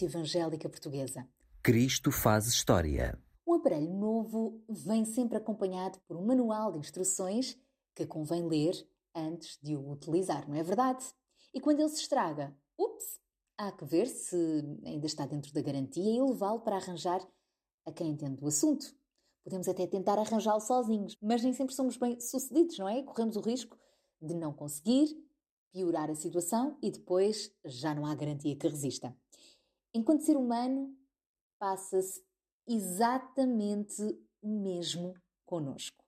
Aliança 0.00 0.04
Evangélica 0.04 0.68
Portuguesa. 0.68 1.28
Cristo 1.62 2.10
faz 2.10 2.46
história. 2.46 3.18
Um 3.46 3.54
aparelho 3.54 3.92
novo 3.92 4.62
vem 4.68 5.04
sempre 5.04 5.36
acompanhado 5.36 5.98
por 6.06 6.16
um 6.16 6.24
manual 6.24 6.72
de 6.72 6.78
instruções 6.78 7.58
que 7.94 8.06
convém 8.06 8.46
ler 8.46 8.72
antes 9.14 9.58
de 9.62 9.76
o 9.76 9.90
utilizar, 9.90 10.48
não 10.48 10.56
é 10.56 10.62
verdade? 10.62 11.04
E 11.52 11.60
quando 11.60 11.80
ele 11.80 11.88
se 11.88 12.00
estraga, 12.00 12.56
ups, 12.78 13.20
há 13.58 13.72
que 13.72 13.84
ver 13.84 14.06
se 14.06 14.36
ainda 14.84 15.06
está 15.06 15.26
dentro 15.26 15.52
da 15.52 15.60
garantia 15.60 16.16
e 16.16 16.22
levá-lo 16.22 16.60
para 16.60 16.76
arranjar 16.76 17.20
a 17.84 17.92
quem 17.92 18.10
entende 18.10 18.36
do 18.36 18.46
assunto. 18.46 18.86
Podemos 19.42 19.68
até 19.68 19.86
tentar 19.86 20.18
arranjá-lo 20.18 20.60
sozinhos, 20.60 21.16
mas 21.20 21.42
nem 21.42 21.52
sempre 21.52 21.74
somos 21.74 21.96
bem 21.96 22.20
sucedidos, 22.20 22.78
não 22.78 22.88
é? 22.88 23.02
Corremos 23.02 23.36
o 23.36 23.40
risco 23.40 23.76
de 24.20 24.34
não 24.34 24.52
conseguir, 24.52 25.08
piorar 25.72 26.10
a 26.10 26.14
situação 26.14 26.78
e 26.82 26.90
depois 26.90 27.52
já 27.64 27.94
não 27.94 28.06
há 28.06 28.14
garantia 28.14 28.56
que 28.56 28.68
resista. 28.68 29.14
Enquanto 29.92 30.24
ser 30.24 30.36
humano, 30.36 30.96
passa-se 31.58 32.22
exatamente 32.66 34.02
o 34.40 34.48
mesmo 34.48 35.14
conosco. 35.44 36.04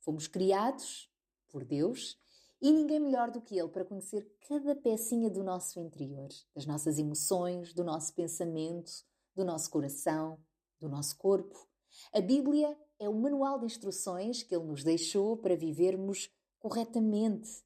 Fomos 0.00 0.28
criados 0.28 1.10
por 1.48 1.64
Deus 1.64 2.18
e 2.60 2.70
ninguém 2.70 3.00
melhor 3.00 3.30
do 3.30 3.40
que 3.40 3.58
Ele 3.58 3.68
para 3.68 3.84
conhecer 3.84 4.30
cada 4.48 4.74
pecinha 4.74 5.30
do 5.30 5.42
nosso 5.42 5.80
interior, 5.80 6.28
das 6.54 6.66
nossas 6.66 6.98
emoções, 6.98 7.72
do 7.72 7.82
nosso 7.82 8.14
pensamento, 8.14 8.92
do 9.34 9.44
nosso 9.44 9.70
coração, 9.70 10.38
do 10.78 10.88
nosso 10.88 11.16
corpo. 11.16 11.66
A 12.12 12.20
Bíblia 12.20 12.76
é 12.98 13.08
o 13.08 13.14
manual 13.14 13.58
de 13.58 13.66
instruções 13.66 14.42
que 14.42 14.54
Ele 14.54 14.64
nos 14.64 14.84
deixou 14.84 15.36
para 15.36 15.56
vivermos 15.56 16.30
corretamente. 16.58 17.64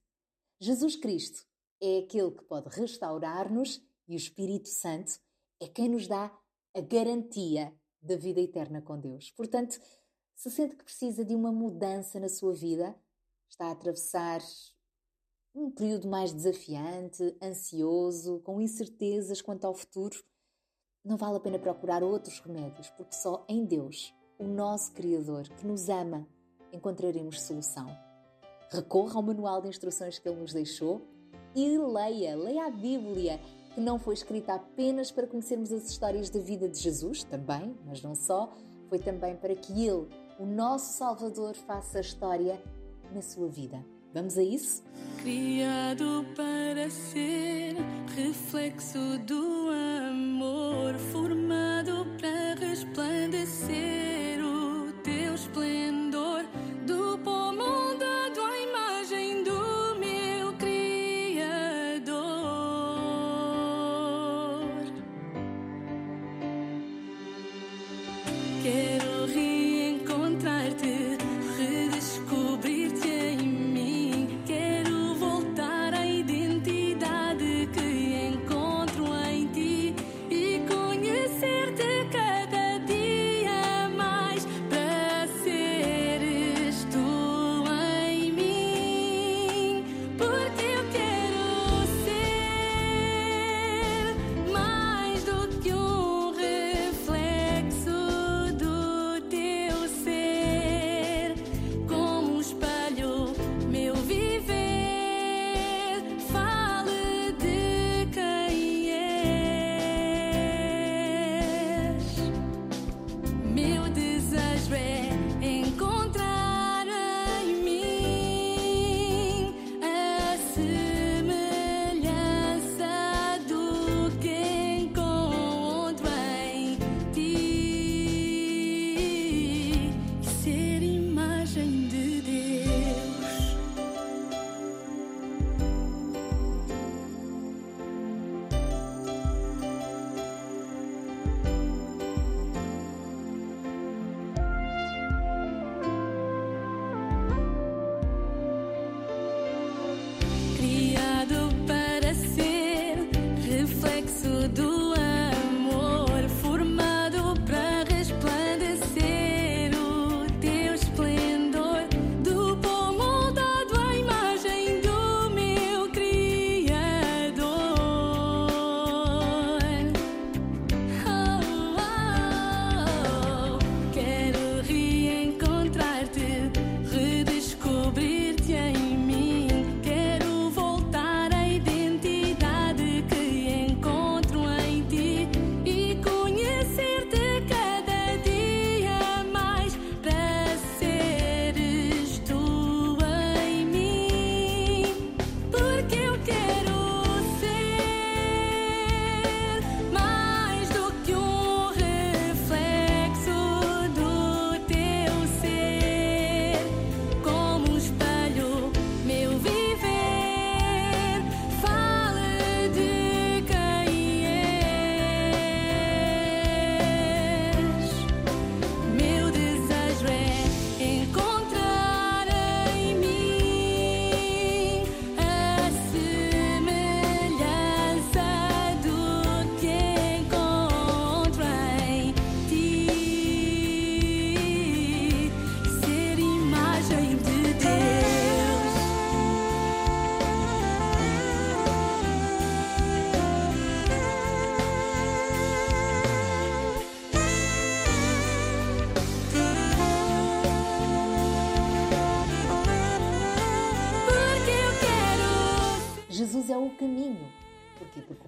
Jesus 0.60 0.96
Cristo 0.96 1.44
é 1.80 1.98
aquele 1.98 2.30
que 2.30 2.44
pode 2.44 2.68
restaurar-nos 2.68 3.82
e 4.06 4.14
o 4.14 4.16
Espírito 4.16 4.68
Santo 4.68 5.20
é 5.60 5.68
quem 5.68 5.88
nos 5.88 6.08
dá 6.08 6.32
a 6.74 6.80
garantia 6.80 7.72
da 8.00 8.16
vida 8.16 8.40
eterna 8.40 8.80
com 8.80 8.98
Deus. 8.98 9.30
Portanto, 9.32 9.78
se 10.34 10.50
sente 10.50 10.74
que 10.74 10.84
precisa 10.84 11.24
de 11.24 11.34
uma 11.34 11.52
mudança 11.52 12.18
na 12.18 12.28
sua 12.28 12.54
vida, 12.54 12.96
está 13.48 13.66
a 13.66 13.72
atravessar 13.72 14.40
um 15.54 15.70
período 15.70 16.08
mais 16.08 16.32
desafiante, 16.32 17.36
ansioso, 17.42 18.40
com 18.40 18.60
incertezas 18.60 19.42
quanto 19.42 19.66
ao 19.66 19.74
futuro, 19.74 20.22
não 21.04 21.16
vale 21.16 21.36
a 21.36 21.40
pena 21.40 21.58
procurar 21.58 22.02
outros 22.02 22.38
remédios, 22.40 22.90
porque 22.90 23.14
só 23.14 23.44
em 23.48 23.64
Deus, 23.64 24.14
o 24.38 24.44
nosso 24.44 24.92
Criador, 24.92 25.48
que 25.48 25.66
nos 25.66 25.88
ama, 25.88 26.26
encontraremos 26.72 27.40
solução. 27.40 27.86
Recorra 28.70 29.16
ao 29.16 29.22
manual 29.22 29.60
de 29.60 29.68
instruções 29.68 30.18
que 30.18 30.28
Ele 30.28 30.40
nos 30.40 30.52
deixou 30.52 31.02
e 31.54 31.76
leia, 31.76 32.36
leia 32.36 32.66
a 32.66 32.70
Bíblia, 32.70 33.40
que 33.74 33.80
não 33.80 33.98
foi 33.98 34.14
escrita 34.14 34.54
apenas 34.54 35.10
para 35.10 35.26
conhecermos 35.26 35.72
as 35.72 35.88
histórias 35.88 36.30
da 36.30 36.40
vida 36.40 36.68
de 36.68 36.78
Jesus, 36.78 37.24
também, 37.24 37.76
mas 37.86 38.02
não 38.02 38.14
só, 38.14 38.52
foi 38.88 38.98
também 38.98 39.36
para 39.36 39.54
que 39.54 39.86
Ele, 39.86 40.06
o 40.38 40.46
nosso 40.46 40.98
Salvador, 40.98 41.54
faça 41.54 41.98
a 41.98 42.00
história 42.00 42.60
na 43.12 43.22
sua 43.22 43.48
vida. 43.48 43.84
Vamos 44.12 44.36
a 44.36 44.42
isso? 44.42 44.82
Criado 45.22 46.24
para 46.34 46.90
ser 46.90 47.76
reflexo 48.16 48.98
do 49.24 49.70
amor, 50.10 50.94
formado 51.12 52.04
para 52.18 52.54
resplandecer 52.66 53.99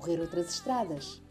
percorrer 0.02 0.20
outras 0.20 0.52
estradas. 0.52 1.22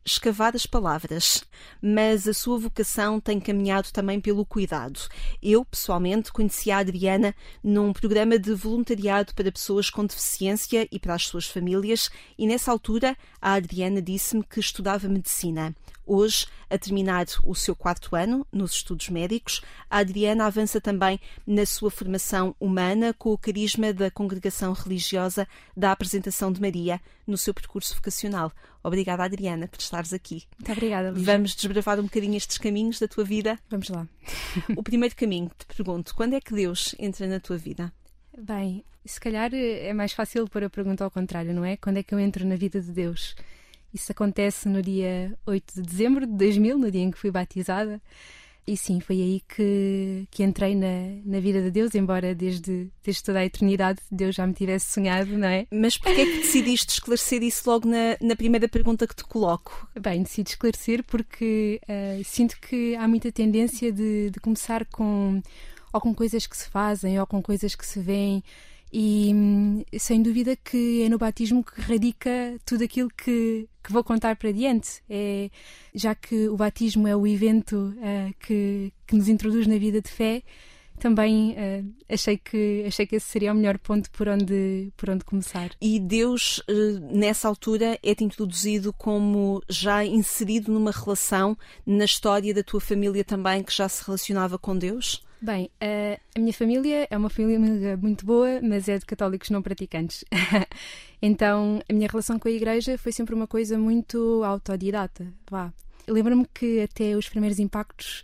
escavar 0.04 0.54
as 0.54 0.66
palavras, 0.66 1.44
mas 1.80 2.26
a 2.26 2.32
sua 2.32 2.58
vocação 2.58 3.20
tem 3.20 3.38
caminhado 3.38 3.92
também 3.92 4.20
pelo 4.20 4.46
cuidado. 4.46 5.00
Eu, 5.42 5.64
pessoalmente, 5.64 6.32
conheci 6.32 6.70
a 6.70 6.78
Adriana 6.78 7.34
num 7.62 7.92
programa 7.92 8.38
de 8.38 8.54
voluntariado 8.54 9.34
para 9.34 9.52
pessoas 9.52 9.90
com 9.90 10.06
deficiência 10.06 10.88
e 10.90 10.98
para 10.98 11.14
as 11.14 11.26
suas 11.26 11.46
famílias, 11.46 12.10
e 12.38 12.46
nessa 12.46 12.70
altura 12.70 13.16
a 13.40 13.54
Adriana 13.54 14.00
disse-me 14.00 14.42
que 14.42 14.60
estudava 14.60 15.08
medicina. 15.08 15.74
Hoje, 16.06 16.46
a 16.68 16.76
terminar 16.76 17.26
o 17.44 17.54
seu 17.54 17.76
quarto 17.76 18.16
ano 18.16 18.46
nos 18.50 18.72
estudos 18.72 19.08
médicos, 19.08 19.62
a 19.88 19.98
Adriana 19.98 20.46
avança 20.46 20.80
também 20.80 21.20
na 21.46 21.64
sua 21.64 21.90
formação 21.90 22.56
humana 22.58 23.14
com 23.14 23.32
o 23.32 23.38
carisma 23.38 23.92
da 23.92 24.10
congregação 24.10 24.72
religiosa 24.72 25.46
da 25.76 25.92
Apresentação 25.92 26.52
de 26.52 26.60
Maria 26.60 27.00
no 27.26 27.38
seu 27.38 27.54
percurso 27.54 27.94
vocacional. 27.94 28.52
Obrigada, 28.82 29.22
Adriana, 29.22 29.68
por 29.68 29.78
estares 29.78 30.12
aqui. 30.12 30.42
Muito 30.58 30.72
obrigada, 30.72 31.10
Lígia. 31.10 31.32
Vamos 31.32 31.54
desbravar 31.54 32.00
um 32.00 32.04
bocadinho 32.04 32.36
estes 32.36 32.58
caminhos 32.58 32.98
da 32.98 33.06
tua 33.06 33.24
vida. 33.24 33.58
Vamos 33.70 33.88
lá. 33.88 34.06
O 34.76 34.82
primeiro 34.82 35.14
caminho, 35.14 35.50
te 35.56 35.66
pergunto, 35.66 36.14
quando 36.14 36.34
é 36.34 36.40
que 36.40 36.52
Deus 36.52 36.94
entra 36.98 37.26
na 37.26 37.38
tua 37.38 37.56
vida? 37.56 37.92
Bem, 38.36 38.84
se 39.04 39.20
calhar 39.20 39.52
eh, 39.54 39.88
é 39.88 39.92
mais 39.92 40.12
fácil 40.12 40.48
pôr 40.48 40.64
a 40.64 40.70
pergunta 40.70 41.04
ao 41.04 41.10
contrário, 41.10 41.54
não 41.54 41.64
é? 41.64 41.76
Quando 41.76 41.98
é 41.98 42.02
que 42.02 42.14
eu 42.14 42.18
entro 42.18 42.44
na 42.46 42.56
vida 42.56 42.80
de 42.80 42.90
Deus? 42.90 43.36
Isso 43.92 44.12
acontece 44.12 44.68
no 44.68 44.80
dia 44.80 45.36
8 45.46 45.74
de 45.74 45.82
dezembro 45.82 46.26
de 46.26 46.32
2000, 46.32 46.78
no 46.78 46.90
dia 46.90 47.02
em 47.02 47.10
que 47.10 47.18
fui 47.18 47.30
batizada. 47.30 48.00
E 48.64 48.76
sim, 48.76 49.00
foi 49.00 49.16
aí 49.16 49.42
que, 49.48 50.28
que 50.30 50.44
entrei 50.44 50.76
na, 50.76 51.20
na 51.24 51.40
vida 51.40 51.60
de 51.60 51.70
Deus, 51.70 51.96
embora 51.96 52.32
desde, 52.32 52.88
desde 53.02 53.24
toda 53.24 53.40
a 53.40 53.44
eternidade 53.44 53.98
Deus 54.08 54.36
já 54.36 54.46
me 54.46 54.54
tivesse 54.54 54.92
sonhado, 54.92 55.36
não 55.36 55.48
é? 55.48 55.66
Mas 55.68 55.98
porquê 55.98 56.20
é 56.20 56.26
que 56.26 56.38
decidiste 56.38 56.92
esclarecer 56.92 57.42
isso 57.42 57.68
logo 57.68 57.88
na, 57.88 58.16
na 58.20 58.36
primeira 58.36 58.68
pergunta 58.68 59.06
que 59.06 59.16
te 59.16 59.24
coloco? 59.24 59.88
Bem, 60.00 60.22
decido 60.22 60.48
esclarecer 60.48 61.02
porque 61.02 61.80
eh, 61.88 62.20
sinto 62.24 62.56
que 62.60 62.94
há 62.94 63.08
muita 63.08 63.32
tendência 63.32 63.90
de, 63.90 64.30
de 64.30 64.38
começar 64.38 64.84
com 64.86 65.42
ou 65.92 66.00
com 66.00 66.14
coisas 66.14 66.46
que 66.46 66.56
se 66.56 66.68
fazem 66.70 67.18
ou 67.18 67.26
com 67.26 67.42
coisas 67.42 67.74
que 67.74 67.84
se 67.84 67.98
veem 67.98 68.44
e 68.92 69.32
hum, 69.34 69.84
sem 69.98 70.22
dúvida 70.22 70.54
que 70.54 71.02
é 71.02 71.08
no 71.08 71.16
batismo 71.16 71.64
que 71.64 71.80
radica 71.80 72.58
tudo 72.66 72.84
aquilo 72.84 73.08
que, 73.08 73.66
que 73.82 73.92
vou 73.92 74.04
contar 74.04 74.36
para 74.36 74.52
diante. 74.52 75.02
É, 75.08 75.50
já 75.94 76.14
que 76.14 76.48
o 76.48 76.56
batismo 76.56 77.08
é 77.08 77.16
o 77.16 77.26
evento 77.26 77.94
eh, 78.02 78.32
que, 78.38 78.92
que 79.06 79.16
nos 79.16 79.28
introduz 79.28 79.66
na 79.66 79.78
vida 79.78 80.02
de 80.02 80.10
fé, 80.10 80.42
também 81.02 81.54
eh, 81.56 81.82
achei, 82.08 82.36
que, 82.36 82.84
achei 82.86 83.06
que 83.06 83.16
esse 83.16 83.26
seria 83.26 83.52
o 83.52 83.56
melhor 83.56 83.78
ponto 83.78 84.10
por 84.10 84.28
onde, 84.28 84.92
por 84.96 85.10
onde 85.10 85.24
começar. 85.24 85.70
E 85.80 85.98
Deus, 85.98 86.62
eh, 86.68 87.00
nessa 87.00 87.48
altura, 87.48 87.98
é-te 88.02 88.22
introduzido 88.22 88.92
como 88.92 89.62
já 89.68 90.04
inserido 90.04 90.70
numa 90.70 90.92
relação 90.92 91.56
na 91.84 92.04
história 92.04 92.54
da 92.54 92.62
tua 92.62 92.80
família 92.80 93.24
também 93.24 93.64
que 93.64 93.74
já 93.74 93.88
se 93.88 94.04
relacionava 94.04 94.58
com 94.58 94.76
Deus? 94.76 95.24
Bem, 95.42 95.68
a, 95.80 96.38
minha 96.38 96.52
família 96.52 97.08
é 97.10 97.18
uma 97.18 97.28
família 97.28 97.96
muito 97.96 98.24
boa, 98.24 98.60
mas 98.62 98.88
é 98.88 98.96
de 98.96 99.04
católicos 99.04 99.50
não 99.50 99.60
praticantes. 99.60 100.24
então, 101.20 101.82
a 101.88 101.92
minha 101.92 102.06
relação 102.06 102.38
com 102.38 102.46
a 102.46 102.50
igreja 102.52 102.96
foi 102.96 103.10
sempre 103.10 103.34
uma 103.34 103.48
coisa 103.48 103.76
muito 103.76 104.44
autodidata. 104.44 105.26
Vá. 105.50 105.72
Lembro-me 106.06 106.46
que 106.54 106.82
até 106.82 107.16
os 107.16 107.28
primeiros 107.28 107.58
impactos 107.58 108.22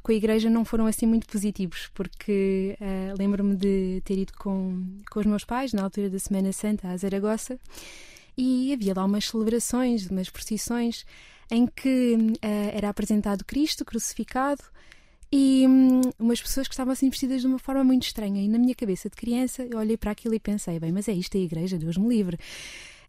com 0.00 0.12
a 0.12 0.14
igreja 0.14 0.48
não 0.48 0.64
foram 0.64 0.86
assim 0.86 1.06
muito 1.06 1.26
positivos, 1.26 1.90
porque 1.92 2.76
eh, 2.80 3.14
lembro-me 3.18 3.56
de 3.56 4.00
ter 4.04 4.18
ido 4.18 4.32
com, 4.34 5.00
com 5.10 5.18
os 5.18 5.26
meus 5.26 5.44
pais 5.44 5.72
na 5.72 5.82
altura 5.82 6.08
da 6.08 6.20
Semana 6.20 6.52
Santa 6.52 6.86
a 6.86 6.96
Zaragoza 6.96 7.58
e 8.38 8.72
havia 8.72 8.94
lá 8.94 9.04
umas 9.04 9.26
celebrações, 9.26 10.08
umas 10.08 10.30
procissões 10.30 11.04
em 11.50 11.66
que 11.66 12.16
eh, 12.40 12.70
era 12.74 12.88
apresentado 12.88 13.44
Cristo 13.44 13.84
crucificado 13.84 14.62
e 15.32 15.64
hum, 15.66 16.00
umas 16.18 16.40
pessoas 16.40 16.66
que 16.66 16.74
estavam 16.74 16.92
assim 16.92 17.08
vestidas 17.08 17.40
de 17.40 17.46
uma 17.46 17.58
forma 17.58 17.84
muito 17.84 18.04
estranha. 18.04 18.42
E 18.42 18.48
na 18.48 18.58
minha 18.58 18.74
cabeça 18.74 19.08
de 19.08 19.16
criança 19.16 19.64
eu 19.64 19.78
olhei 19.78 19.96
para 19.96 20.10
aquilo 20.10 20.34
e 20.34 20.40
pensei: 20.40 20.78
bem, 20.78 20.92
mas 20.92 21.08
é 21.08 21.12
isto 21.12 21.36
a 21.36 21.40
igreja, 21.40 21.78
Deus 21.78 21.96
me 21.96 22.08
livre. 22.08 22.38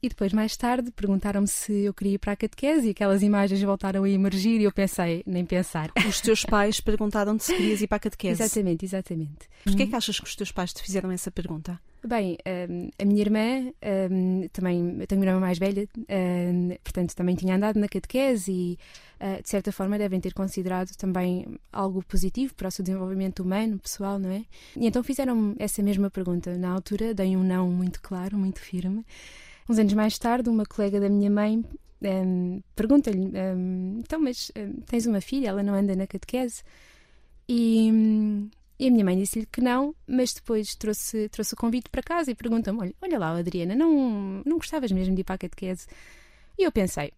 E 0.03 0.09
depois, 0.09 0.33
mais 0.33 0.57
tarde, 0.57 0.89
perguntaram-me 0.89 1.47
se 1.47 1.71
eu 1.83 1.93
queria 1.93 2.15
ir 2.15 2.17
para 2.17 2.31
a 2.31 2.35
catequese 2.35 2.87
e 2.87 2.89
aquelas 2.89 3.21
imagens 3.21 3.61
voltaram 3.61 4.03
a 4.03 4.09
emergir 4.09 4.59
e 4.59 4.63
eu 4.63 4.71
pensei: 4.71 5.23
nem 5.25 5.45
pensar. 5.45 5.91
Os 6.07 6.19
teus 6.21 6.43
pais 6.43 6.79
perguntaram-te 6.79 7.43
se 7.43 7.55
querias 7.55 7.81
ir 7.81 7.87
para 7.87 7.97
a 7.97 7.99
catequese. 7.99 8.41
Exatamente, 8.41 8.85
exatamente. 8.85 9.47
Porquê 9.63 9.83
é 9.83 9.87
que 9.87 9.95
achas 9.95 10.19
que 10.19 10.25
os 10.25 10.35
teus 10.35 10.51
pais 10.51 10.73
te 10.73 10.81
fizeram 10.81 11.11
essa 11.11 11.29
pergunta? 11.29 11.79
Bem, 12.03 12.35
hum, 12.67 12.89
a 12.97 13.05
minha 13.05 13.21
irmã, 13.21 13.71
hum, 14.09 14.47
também, 14.51 14.97
eu 14.99 15.05
tenho 15.05 15.21
uma 15.21 15.27
irmã 15.27 15.39
mais 15.39 15.59
velha, 15.59 15.87
hum, 15.95 16.69
portanto 16.83 17.13
também 17.15 17.35
tinha 17.35 17.55
andado 17.55 17.79
na 17.79 17.87
catequese 17.87 18.51
e, 18.51 18.79
ah, 19.19 19.39
de 19.39 19.47
certa 19.47 19.71
forma, 19.71 19.99
devem 19.99 20.19
ter 20.19 20.33
considerado 20.33 20.95
também 20.97 21.45
algo 21.71 22.03
positivo 22.03 22.55
para 22.55 22.69
o 22.69 22.71
seu 22.71 22.83
desenvolvimento 22.83 23.43
humano, 23.43 23.77
pessoal, 23.77 24.17
não 24.17 24.31
é? 24.31 24.43
E 24.75 24.87
então 24.87 25.03
fizeram 25.03 25.55
essa 25.59 25.83
mesma 25.83 26.09
pergunta. 26.09 26.57
Na 26.57 26.71
altura, 26.71 27.13
dei 27.13 27.37
um 27.37 27.43
não 27.43 27.69
muito 27.69 28.01
claro, 28.01 28.35
muito 28.35 28.59
firme. 28.59 29.05
Uns 29.69 29.77
anos 29.77 29.93
mais 29.93 30.17
tarde, 30.17 30.49
uma 30.49 30.65
colega 30.65 30.99
da 30.99 31.07
minha 31.07 31.29
mãe 31.29 31.63
pergunta-lhe: 32.75 33.31
então, 33.99 34.19
mas 34.19 34.51
tens 34.87 35.05
uma 35.05 35.21
filha, 35.21 35.49
ela 35.49 35.61
não 35.61 35.75
anda 35.75 35.95
na 35.95 36.07
catequese? 36.07 36.63
E, 37.47 37.91
e 38.81 38.87
a 38.87 38.91
minha 38.91 39.05
mãe 39.05 39.15
disse-lhe 39.15 39.45
que 39.45 39.61
não, 39.61 39.93
mas 40.07 40.33
depois 40.33 40.73
trouxe, 40.73 41.29
trouxe 41.29 41.53
o 41.53 41.57
convite 41.57 41.87
para 41.87 42.01
casa 42.01 42.31
e 42.31 42.35
pergunta-me: 42.35 42.79
olha, 42.79 42.95
olha 42.99 43.19
lá, 43.19 43.37
Adriana, 43.37 43.75
não, 43.75 44.41
não 44.43 44.57
gostavas 44.57 44.91
mesmo 44.91 45.13
de 45.13 45.21
ir 45.21 45.23
para 45.23 45.35
a 45.35 45.37
catequese? 45.37 45.85
E 46.57 46.63
eu 46.63 46.71
pensei: 46.71 47.13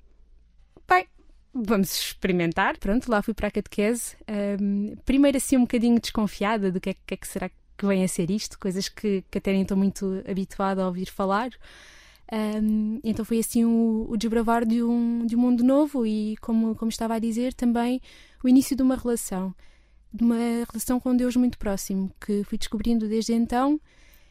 bem, 0.85 1.07
vamos 1.53 1.97
experimentar. 1.97 2.77
Pronto, 2.77 3.09
lá 3.09 3.21
fui 3.21 3.33
para 3.33 3.47
a 3.47 3.51
catequese. 3.51 4.17
Hum, 4.59 4.93
primeiro, 5.05 5.37
assim, 5.37 5.55
um 5.55 5.61
bocadinho 5.61 6.01
desconfiada 6.01 6.69
do 6.69 6.81
que 6.81 6.89
é, 6.89 6.95
que 7.07 7.13
é 7.13 7.17
que 7.17 7.27
será 7.29 7.49
que 7.49 7.85
vem 7.85 8.03
a 8.03 8.09
ser 8.09 8.29
isto, 8.29 8.59
coisas 8.59 8.89
que, 8.89 9.23
que 9.31 9.37
até 9.37 9.53
nem 9.53 9.61
estou 9.61 9.77
muito 9.77 10.21
habituada 10.27 10.83
a 10.83 10.87
ouvir 10.87 11.09
falar. 11.09 11.49
Um, 12.29 12.99
então 13.05 13.23
foi 13.23 13.39
assim 13.39 13.63
o, 13.63 14.05
o 14.09 14.17
desbravar 14.17 14.65
de 14.65 14.83
um, 14.83 15.25
de 15.25 15.33
um 15.37 15.39
mundo 15.39 15.63
novo 15.63 16.05
e, 16.05 16.35
como, 16.41 16.75
como 16.75 16.89
estava 16.89 17.15
a 17.15 17.19
dizer, 17.19 17.53
também 17.53 18.01
o 18.43 18.49
início 18.49 18.75
de 18.75 18.83
uma 18.83 18.97
relação, 18.97 19.55
de 20.13 20.23
uma 20.23 20.65
relação 20.71 20.99
com 20.99 21.15
Deus 21.15 21.35
muito 21.35 21.57
próximo, 21.57 22.11
que 22.21 22.43
fui 22.43 22.57
descobrindo 22.57 23.07
desde 23.07 23.33
então 23.33 23.79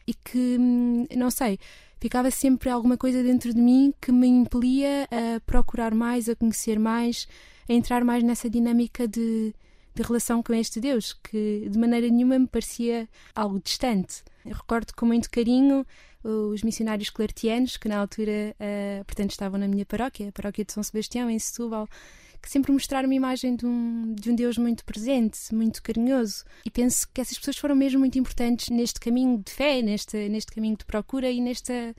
e 0.07 0.13
que, 0.13 0.57
hum, 0.59 1.05
não 1.15 1.29
sei, 1.29 1.59
ficava 1.99 2.31
sempre 2.31 2.69
alguma 2.69 2.97
coisa 2.97 3.21
dentro 3.23 3.53
de 3.53 3.59
mim 3.59 3.93
que 4.01 4.11
me 4.11 4.27
impelia 4.27 5.07
a 5.11 5.39
procurar 5.41 5.93
mais, 5.93 6.29
a 6.29 6.35
conhecer 6.35 6.79
mais, 6.79 7.27
a 7.67 7.73
entrar 7.73 8.03
mais 8.03 8.23
nessa 8.23 8.49
dinâmica 8.49 9.07
de, 9.07 9.53
de 9.93 10.03
relação 10.03 10.41
com 10.41 10.53
este 10.53 10.79
Deus, 10.79 11.13
que 11.13 11.67
de 11.69 11.77
maneira 11.77 12.07
nenhuma 12.07 12.39
me 12.39 12.47
parecia 12.47 13.07
algo 13.35 13.61
distante. 13.63 14.23
Eu 14.45 14.55
recordo 14.55 14.93
com 14.93 15.05
muito 15.05 15.29
carinho 15.29 15.85
os 16.23 16.63
missionários 16.63 17.09
claretianos, 17.09 17.75
que 17.75 17.89
na 17.89 17.97
altura, 17.97 18.55
uh, 18.59 19.03
portanto, 19.05 19.31
estavam 19.31 19.59
na 19.59 19.67
minha 19.67 19.85
paróquia, 19.85 20.29
a 20.29 20.31
paróquia 20.31 20.63
de 20.63 20.71
São 20.71 20.81
Sebastião, 20.81 21.29
em 21.29 21.37
Setúbal, 21.37 21.87
que 22.43 22.49
sempre 22.49 22.73
mostraram 22.73 23.07
uma 23.07 23.15
imagem 23.15 23.55
de 23.55 23.65
um, 23.65 24.13
de 24.13 24.29
um 24.29 24.35
Deus 24.35 24.57
muito 24.57 24.83
presente, 24.83 25.39
muito 25.55 25.81
carinhoso. 25.81 26.43
E 26.65 26.69
penso 26.69 27.07
que 27.13 27.21
essas 27.21 27.37
pessoas 27.37 27.57
foram 27.57 27.73
mesmo 27.73 28.01
muito 28.01 28.19
importantes 28.19 28.69
neste 28.69 28.99
caminho 28.99 29.41
de 29.43 29.49
fé, 29.49 29.81
neste, 29.81 30.27
neste 30.27 30.51
caminho 30.51 30.75
de 30.75 30.83
procura 30.83 31.31
e 31.31 31.39
nesta, 31.39 31.95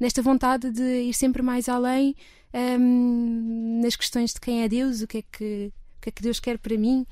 nesta 0.00 0.22
vontade 0.22 0.70
de 0.70 1.02
ir 1.02 1.12
sempre 1.12 1.42
mais 1.42 1.68
além 1.68 2.16
um, 2.54 3.80
nas 3.82 3.94
questões 3.94 4.32
de 4.32 4.40
quem 4.40 4.62
é 4.62 4.68
Deus, 4.68 5.02
o 5.02 5.06
que 5.06 5.18
é 5.18 5.22
que, 5.30 5.70
o 5.98 6.00
que, 6.00 6.08
é 6.08 6.12
que 6.12 6.22
Deus 6.22 6.40
quer 6.40 6.56
para 6.56 6.78
mim. 6.78 7.06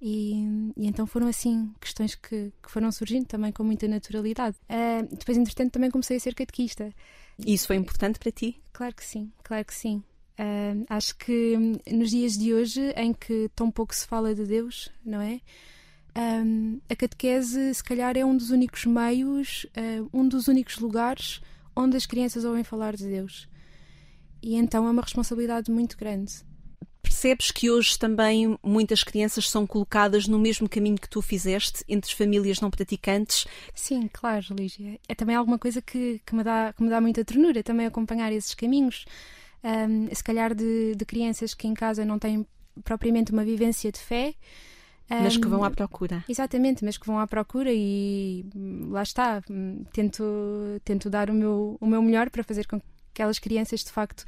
E, 0.00 0.34
e, 0.76 0.86
então 0.86 1.08
foram 1.08 1.26
assim 1.26 1.72
questões 1.80 2.14
que, 2.14 2.52
que, 2.62 2.70
foram 2.70 2.92
surgindo 2.92 3.26
também 3.26 3.50
com 3.50 3.64
muita 3.64 3.88
naturalidade. 3.88 4.56
Uh, 4.70 5.16
depois, 5.16 5.36
entretanto, 5.36 5.72
também 5.72 5.90
comecei 5.90 6.16
a 6.16 6.20
ser 6.20 6.36
catequista. 6.36 6.92
E 7.44 7.54
isso 7.54 7.66
foi 7.66 7.74
importante 7.74 8.20
para 8.20 8.30
ti? 8.30 8.62
Claro 8.72 8.94
que 8.94 9.04
sim, 9.04 9.32
claro 9.42 9.64
que 9.64 9.74
sim. 9.74 10.00
Uh, 10.38 10.84
acho 10.88 11.16
que 11.16 11.56
nos 11.90 12.10
dias 12.10 12.36
de 12.36 12.52
hoje, 12.52 12.80
em 12.96 13.12
que 13.12 13.48
tão 13.54 13.70
pouco 13.70 13.94
se 13.94 14.06
fala 14.06 14.34
de 14.34 14.44
Deus, 14.44 14.90
não 15.04 15.20
é? 15.20 15.40
Um, 16.16 16.80
a 16.88 16.94
catequese, 16.94 17.74
se 17.74 17.82
calhar, 17.82 18.16
é 18.16 18.24
um 18.24 18.36
dos 18.36 18.50
únicos 18.50 18.84
meios, 18.84 19.66
uh, 19.76 20.08
um 20.12 20.26
dos 20.26 20.48
únicos 20.48 20.78
lugares 20.78 21.40
onde 21.76 21.96
as 21.96 22.06
crianças 22.06 22.44
ouvem 22.44 22.62
falar 22.62 22.96
de 22.96 23.04
Deus. 23.04 23.48
E 24.42 24.54
então 24.56 24.86
é 24.86 24.90
uma 24.90 25.02
responsabilidade 25.02 25.70
muito 25.70 25.96
grande. 25.96 26.32
Percebes 27.02 27.50
que 27.50 27.70
hoje 27.70 27.98
também 27.98 28.58
muitas 28.62 29.04
crianças 29.04 29.48
são 29.48 29.66
colocadas 29.66 30.26
no 30.26 30.38
mesmo 30.38 30.68
caminho 30.68 30.96
que 30.96 31.08
tu 31.08 31.20
fizeste, 31.20 31.84
entre 31.88 32.14
famílias 32.14 32.60
não 32.60 32.70
praticantes? 32.70 33.46
Sim, 33.74 34.08
claro, 34.12 34.46
Lígia. 34.50 34.98
É 35.08 35.14
também 35.14 35.36
alguma 35.36 35.58
coisa 35.58 35.82
que, 35.82 36.20
que, 36.24 36.34
me, 36.34 36.42
dá, 36.42 36.72
que 36.72 36.82
me 36.82 36.88
dá 36.88 37.00
muita 37.00 37.24
ternura, 37.24 37.62
também 37.62 37.86
acompanhar 37.86 38.32
esses 38.32 38.54
caminhos. 38.54 39.04
Um, 39.64 40.14
se 40.14 40.22
calhar 40.22 40.54
de, 40.54 40.94
de, 40.94 41.04
crianças 41.06 41.54
que 41.54 41.66
em 41.66 41.72
casa 41.72 42.04
não 42.04 42.18
têm 42.18 42.46
propriamente 42.84 43.32
uma 43.32 43.44
vivência 43.44 43.90
de 43.90 43.98
fé. 43.98 44.34
Um, 45.10 45.22
mas 45.22 45.36
que 45.36 45.48
vão 45.48 45.64
à 45.64 45.70
procura. 45.70 46.22
Exatamente, 46.28 46.84
mas 46.84 46.98
que 46.98 47.06
vão 47.06 47.18
à 47.18 47.26
procura 47.26 47.70
e 47.72 48.44
hum, 48.54 48.90
lá 48.90 49.02
está. 49.02 49.42
Hum, 49.50 49.84
tento, 49.92 50.22
tento 50.84 51.08
dar 51.08 51.30
o 51.30 51.34
meu, 51.34 51.78
o 51.80 51.86
meu 51.86 52.02
melhor 52.02 52.28
para 52.30 52.44
fazer 52.44 52.66
com 52.66 52.78
que 52.78 52.86
aquelas 53.14 53.38
crianças 53.38 53.80
de 53.80 53.90
facto 53.90 54.24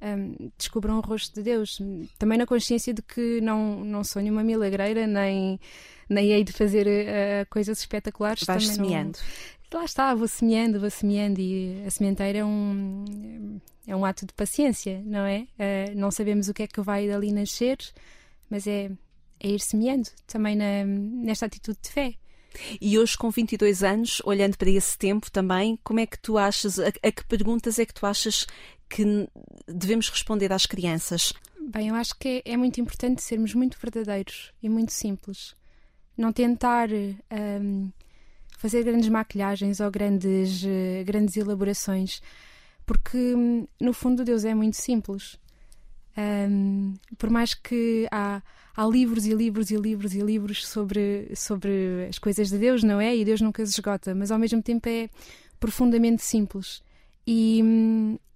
um, 0.00 0.50
descubram 0.56 0.98
o 0.98 1.00
rosto 1.00 1.34
de 1.34 1.42
Deus. 1.42 1.78
Também 2.18 2.38
na 2.38 2.46
consciência 2.46 2.94
de 2.94 3.02
que 3.02 3.40
não, 3.40 3.84
não 3.84 4.04
sou 4.04 4.22
nenhuma 4.22 4.42
milagreira, 4.42 5.06
nem, 5.06 5.60
nem 6.08 6.32
hei 6.32 6.44
de 6.44 6.52
fazer 6.52 6.86
uh, 6.86 7.46
coisas 7.50 7.78
espetaculares. 7.80 8.44
Vais 8.44 8.68
semeando. 8.68 9.18
Não... 9.18 9.57
Lá 9.72 9.84
está, 9.84 10.14
vou 10.14 10.26
semeando, 10.26 10.80
vou 10.80 10.90
semeando 10.90 11.40
e 11.40 11.84
a 11.86 11.90
sementeira 11.90 12.38
é 12.38 12.44
um, 12.44 13.60
é 13.86 13.94
um 13.94 14.04
ato 14.04 14.24
de 14.24 14.32
paciência, 14.32 15.02
não 15.04 15.26
é? 15.26 15.46
Uh, 15.58 15.94
não 15.98 16.10
sabemos 16.10 16.48
o 16.48 16.54
que 16.54 16.62
é 16.62 16.66
que 16.66 16.80
vai 16.80 17.06
dali 17.06 17.30
nascer, 17.30 17.76
mas 18.48 18.66
é, 18.66 18.90
é 19.38 19.48
ir 19.48 19.60
semeando 19.60 20.08
também 20.26 20.56
na, 20.56 20.84
nesta 20.84 21.46
atitude 21.46 21.78
de 21.82 21.90
fé. 21.90 22.14
E 22.80 22.98
hoje, 22.98 23.16
com 23.16 23.30
22 23.30 23.82
anos, 23.82 24.22
olhando 24.24 24.56
para 24.56 24.70
esse 24.70 24.96
tempo 24.96 25.30
também, 25.30 25.78
como 25.84 26.00
é 26.00 26.06
que 26.06 26.18
tu 26.18 26.38
achas, 26.38 26.78
a, 26.78 26.88
a 26.88 27.12
que 27.12 27.24
perguntas 27.26 27.78
é 27.78 27.84
que 27.84 27.94
tu 27.94 28.06
achas 28.06 28.46
que 28.88 29.28
devemos 29.66 30.08
responder 30.08 30.50
às 30.50 30.64
crianças? 30.64 31.34
Bem, 31.70 31.88
eu 31.88 31.94
acho 31.94 32.18
que 32.18 32.42
é, 32.44 32.52
é 32.52 32.56
muito 32.56 32.80
importante 32.80 33.22
sermos 33.22 33.52
muito 33.52 33.78
verdadeiros 33.78 34.50
e 34.62 34.68
muito 34.68 34.92
simples. 34.92 35.54
Não 36.16 36.32
tentar 36.32 36.88
um, 36.90 37.92
fazer 38.58 38.82
grandes 38.82 39.08
maquilhagens 39.08 39.80
ou 39.80 39.90
grandes, 39.90 40.62
uh, 40.64 41.04
grandes 41.06 41.36
elaborações, 41.36 42.20
porque 42.84 43.16
hum, 43.16 43.66
no 43.80 43.94
fundo 43.94 44.24
Deus 44.24 44.44
é 44.44 44.54
muito 44.54 44.76
simples. 44.76 45.38
Um, 46.18 46.94
por 47.16 47.30
mais 47.30 47.54
que 47.54 48.08
há, 48.10 48.42
há 48.76 48.84
livros 48.84 49.24
e 49.24 49.32
livros 49.32 49.70
e 49.70 49.76
livros 49.76 50.12
e 50.14 50.20
livros 50.20 50.66
sobre, 50.66 51.30
sobre 51.36 52.06
as 52.08 52.18
coisas 52.18 52.48
de 52.48 52.58
Deus, 52.58 52.82
não 52.82 53.00
é? 53.00 53.16
E 53.16 53.24
Deus 53.24 53.40
nunca 53.40 53.64
se 53.64 53.72
esgota, 53.72 54.12
mas 54.16 54.32
ao 54.32 54.38
mesmo 54.38 54.60
tempo 54.60 54.88
é 54.88 55.08
profundamente 55.60 56.24
simples. 56.24 56.82
E, 57.24 57.62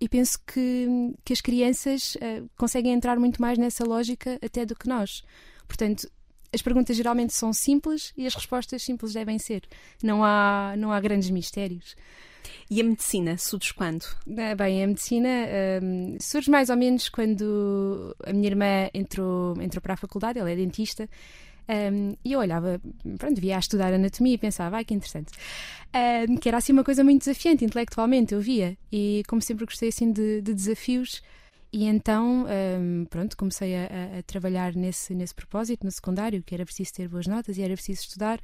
e 0.00 0.08
penso 0.08 0.38
que, 0.46 0.86
que 1.24 1.32
as 1.32 1.40
crianças 1.40 2.14
uh, 2.16 2.48
conseguem 2.56 2.92
entrar 2.92 3.18
muito 3.18 3.42
mais 3.42 3.58
nessa 3.58 3.84
lógica 3.84 4.38
até 4.40 4.64
do 4.64 4.76
que 4.76 4.86
nós. 4.86 5.24
Portanto, 5.66 6.08
as 6.52 6.62
perguntas 6.62 6.96
geralmente 6.96 7.32
são 7.32 7.52
simples 7.52 8.12
e 8.16 8.26
as 8.26 8.34
respostas 8.34 8.82
simples 8.82 9.12
devem 9.12 9.38
ser. 9.38 9.62
Não 10.02 10.22
há, 10.24 10.74
não 10.76 10.92
há 10.92 11.00
grandes 11.00 11.30
mistérios. 11.30 11.96
E 12.70 12.80
a 12.80 12.84
medicina 12.84 13.38
surge 13.38 13.72
quando? 13.72 14.04
Ah, 14.38 14.54
bem, 14.54 14.82
a 14.82 14.86
medicina 14.86 15.28
um, 15.82 16.16
surge 16.20 16.50
mais 16.50 16.70
ou 16.70 16.76
menos 16.76 17.08
quando 17.08 18.16
a 18.24 18.32
minha 18.32 18.48
irmã 18.48 18.90
entrou, 18.92 19.60
entrou 19.60 19.80
para 19.80 19.94
a 19.94 19.96
faculdade, 19.96 20.38
ela 20.38 20.50
é 20.50 20.56
dentista, 20.56 21.08
um, 21.68 22.14
e 22.24 22.32
eu 22.32 22.40
olhava, 22.40 22.80
pronto, 23.18 23.40
via 23.40 23.56
a 23.56 23.58
estudar 23.58 23.92
anatomia 23.92 24.34
e 24.34 24.38
pensava, 24.38 24.76
ai 24.76 24.84
que 24.84 24.94
interessante. 24.94 25.32
Um, 26.28 26.36
que 26.36 26.48
era 26.48 26.58
assim 26.58 26.72
uma 26.72 26.84
coisa 26.84 27.04
muito 27.04 27.20
desafiante 27.20 27.64
intelectualmente, 27.64 28.34
eu 28.34 28.40
via. 28.40 28.76
E 28.90 29.22
como 29.28 29.40
sempre 29.40 29.64
gostei 29.64 29.88
assim 29.88 30.12
de, 30.12 30.42
de 30.42 30.54
desafios, 30.54 31.22
e 31.72 31.86
então, 31.86 32.46
um, 32.78 33.06
pronto, 33.06 33.36
comecei 33.36 33.74
a, 33.74 34.18
a, 34.18 34.22
trabalhar 34.24 34.74
nesse, 34.74 35.14
nesse 35.14 35.34
propósito 35.34 35.84
no 35.84 35.90
secundário, 35.90 36.42
que 36.42 36.54
era 36.54 36.64
preciso 36.64 36.92
ter 36.92 37.08
boas 37.08 37.26
notas 37.26 37.56
e 37.56 37.62
era 37.62 37.74
preciso 37.74 38.02
estudar. 38.02 38.40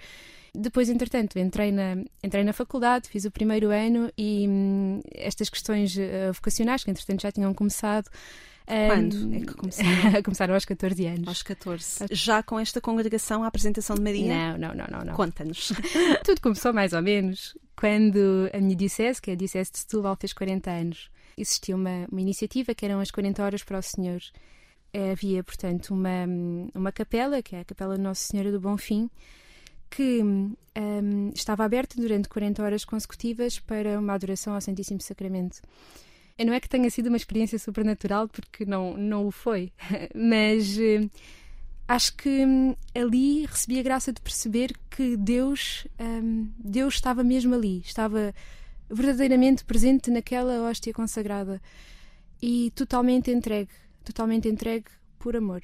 Depois, 0.55 0.89
entretanto, 0.89 1.39
entrei 1.39 1.71
na, 1.71 1.97
entrei 2.25 2.43
na 2.43 2.55
faculdade, 2.55 3.09
fiz 3.09 3.27
o 3.27 3.31
primeiro 3.31 3.69
ano 3.69 4.11
e 4.17 4.47
hum, 4.49 5.01
estas 5.15 5.51
questões 5.51 5.95
uh, 5.97 6.33
vocacionais, 6.33 6.83
que 6.83 6.91
entretanto 6.91 7.21
já 7.21 7.31
tinham 7.31 7.53
começado, 7.53 8.09
quando 8.87 9.35
é 9.35 9.41
que 9.41 9.55
começaram? 9.55 10.23
começaram 10.25 10.55
aos 10.55 10.65
14 10.65 11.07
anos. 11.07 11.29
Aos 11.29 11.43
14. 11.43 12.07
Já 12.11 12.43
com 12.43 12.59
esta 12.59 12.81
congregação, 12.81 13.43
a 13.43 13.47
apresentação 13.47 13.97
de 13.97 14.03
Maria? 14.03 14.53
Não, 14.53 14.59
não, 14.59 14.75
não, 14.75 14.87
não. 14.91 15.05
não. 15.07 15.15
Conta-nos. 15.15 15.73
Tudo 16.25 16.41
começou 16.41 16.73
mais 16.73 16.93
ou 16.93 17.03
menos 17.03 17.57
quando 17.75 18.51
a 18.53 18.59
minha 18.59 18.77
diocese, 18.77 19.23
que 19.23 19.31
é 19.31 19.35
a 19.35 19.37
Diocese 19.37 19.71
de 19.73 19.79
Setúbal, 19.79 20.17
fez 20.17 20.33
40 20.33 20.71
anos. 20.71 21.11
Existia 21.41 21.77
uma, 21.77 22.07
uma 22.11 22.21
iniciativa 22.21 22.75
que 22.75 22.85
eram 22.85 23.01
as 23.01 23.11
40 23.11 23.43
horas 23.43 23.63
para 23.63 23.79
o 23.79 23.83
Senhor. 23.83 24.21
Havia, 25.13 25.45
portanto, 25.45 25.91
uma, 25.91 26.25
uma 26.75 26.91
capela, 26.91 27.43
que 27.43 27.55
é 27.55 27.61
a 27.61 27.65
Capela 27.65 27.97
Nossa 27.97 28.25
Senhora 28.25 28.51
do 28.51 28.59
Bom 28.59 28.77
Fim, 28.77 29.11
que 29.91 30.23
um, 30.23 31.31
estava 31.35 31.65
aberta 31.65 32.01
durante 32.01 32.29
40 32.29 32.63
horas 32.63 32.85
consecutivas 32.85 33.59
para 33.59 33.99
uma 33.99 34.15
adoração 34.15 34.55
ao 34.55 34.61
Santíssimo 34.61 35.01
Sacramento. 35.01 35.61
Não 36.45 36.53
é 36.53 36.61
que 36.61 36.69
tenha 36.69 36.89
sido 36.89 37.09
uma 37.09 37.17
experiência 37.17 37.59
supernatural, 37.59 38.29
porque 38.29 38.65
não, 38.65 38.97
não 38.97 39.27
o 39.27 39.31
foi, 39.31 39.73
mas 40.15 40.79
uh, 40.79 41.11
acho 41.89 42.15
que 42.17 42.29
um, 42.29 42.77
ali 42.95 43.45
recebi 43.45 43.81
a 43.81 43.83
graça 43.83 44.13
de 44.13 44.21
perceber 44.21 44.73
que 44.89 45.17
Deus, 45.17 45.87
um, 45.99 46.49
Deus 46.57 46.95
estava 46.95 47.25
mesmo 47.25 47.55
ali, 47.55 47.81
estava 47.81 48.33
verdadeiramente 48.91 49.65
presente 49.65 50.11
naquela 50.11 50.63
hóstia 50.63 50.93
consagrada 50.93 51.61
e 52.41 52.71
totalmente 52.75 53.31
entregue, 53.31 53.71
totalmente 54.05 54.49
entregue 54.49 54.87
por 55.19 55.37
amor. 55.37 55.63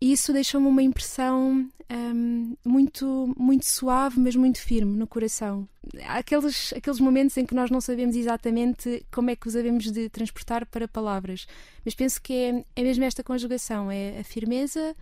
E 0.00 0.12
isso 0.12 0.32
deixou-me 0.32 0.66
uma 0.66 0.82
impressão 0.82 1.68
um, 1.90 2.56
muito, 2.64 3.34
muito 3.38 3.64
suave, 3.66 4.20
mas 4.20 4.36
muito 4.36 4.60
firme 4.60 4.96
no 4.96 5.06
coração. 5.06 5.68
Há 6.04 6.18
aqueles, 6.18 6.72
aqueles 6.72 7.00
momentos 7.00 7.36
em 7.36 7.46
que 7.46 7.54
nós 7.54 7.70
não 7.70 7.80
sabemos 7.80 8.16
exatamente 8.16 9.06
como 9.12 9.30
é 9.30 9.36
que 9.36 9.48
os 9.48 9.56
havemos 9.56 9.90
de 9.90 10.08
transportar 10.08 10.66
para 10.66 10.88
palavras, 10.88 11.46
mas 11.84 11.94
penso 11.94 12.20
que 12.20 12.32
é, 12.32 12.64
é 12.76 12.82
mesmo 12.82 13.04
esta 13.04 13.22
conjugação: 13.22 13.90
é 13.90 14.18
a 14.18 14.24
firmeza, 14.24 14.94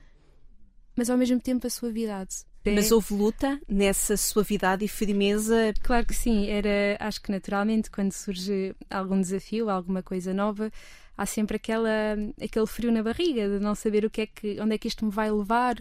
mas 0.97 1.11
ao 1.11 1.17
mesmo 1.17 1.41
tempo 1.41 1.67
a 1.67 1.71
suavidade. 1.71 2.45
Mas 2.65 2.93
houve 2.93 3.15
luta 3.15 3.61
nessa 3.69 4.17
suavidade 4.17 4.85
e 4.85 4.89
firmeza? 4.89 5.73
Claro 5.83 6.07
que 6.07 6.15
sim. 6.15 6.49
Era, 6.49 6.97
acho 7.01 7.21
que 7.21 7.31
naturalmente, 7.33 7.91
quando 7.91 8.13
surge 8.13 8.75
algum 8.89 9.21
desafio, 9.21 9.69
alguma 9.69 10.03
coisa 10.03 10.33
nova, 10.33 10.71
há 11.17 11.27
sempre 11.27 11.57
aquela, 11.57 11.91
aquele 12.43 12.67
frio 12.67 12.93
na 12.93 13.03
barriga 13.03 13.49
de 13.49 13.59
não 13.59 13.75
saber 13.75 14.05
o 14.05 14.11
que 14.11 14.23
é 14.23 14.27
que, 14.27 14.61
onde 14.61 14.75
é 14.75 14.79
que 14.79 14.89
isto 14.89 15.05
me 15.05 15.11
vai 15.11 15.31
levar. 15.31 15.77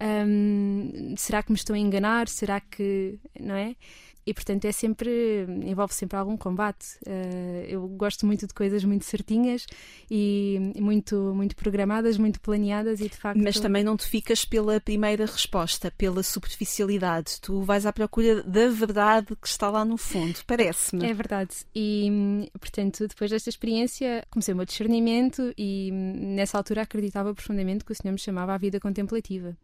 Hum, 0.00 1.14
será 1.16 1.42
que 1.42 1.52
me 1.52 1.56
estou 1.56 1.74
a 1.74 1.78
enganar? 1.78 2.28
Será 2.28 2.60
que. 2.60 3.18
não 3.38 3.54
é? 3.54 3.76
E 4.24 4.32
portanto 4.32 4.64
é 4.64 4.72
sempre. 4.72 5.46
envolve 5.64 5.92
sempre 5.94 6.16
algum 6.16 6.36
combate. 6.36 6.96
Uh, 7.06 7.64
eu 7.66 7.88
gosto 7.88 8.24
muito 8.24 8.46
de 8.46 8.54
coisas 8.54 8.84
muito 8.84 9.04
certinhas 9.04 9.66
e 10.10 10.72
muito, 10.76 11.16
muito 11.34 11.56
programadas, 11.56 12.16
muito 12.16 12.40
planeadas 12.40 13.00
e 13.00 13.08
de 13.08 13.16
facto. 13.16 13.40
Mas 13.42 13.58
também 13.58 13.82
não 13.82 13.96
te 13.96 14.06
ficas 14.06 14.44
pela 14.44 14.80
primeira 14.80 15.26
resposta, 15.26 15.90
pela 15.90 16.22
superficialidade. 16.22 17.40
Tu 17.40 17.60
vais 17.62 17.84
à 17.84 17.92
procura 17.92 18.42
da 18.42 18.68
verdade 18.68 19.34
que 19.40 19.48
está 19.48 19.68
lá 19.70 19.84
no 19.84 19.96
fundo, 19.96 20.38
parece-me. 20.46 21.04
É 21.04 21.12
verdade. 21.12 21.56
E 21.74 22.48
portanto, 22.60 23.08
depois 23.08 23.30
desta 23.30 23.50
experiência, 23.50 24.24
comecei 24.30 24.54
o 24.54 24.56
meu 24.56 24.66
discernimento 24.66 25.52
e 25.58 25.90
nessa 25.92 26.56
altura 26.56 26.82
acreditava 26.82 27.34
profundamente 27.34 27.84
que 27.84 27.92
o 27.92 27.94
Senhor 27.94 28.12
me 28.12 28.18
chamava 28.18 28.54
à 28.54 28.58
vida 28.58 28.78
contemplativa. 28.78 29.56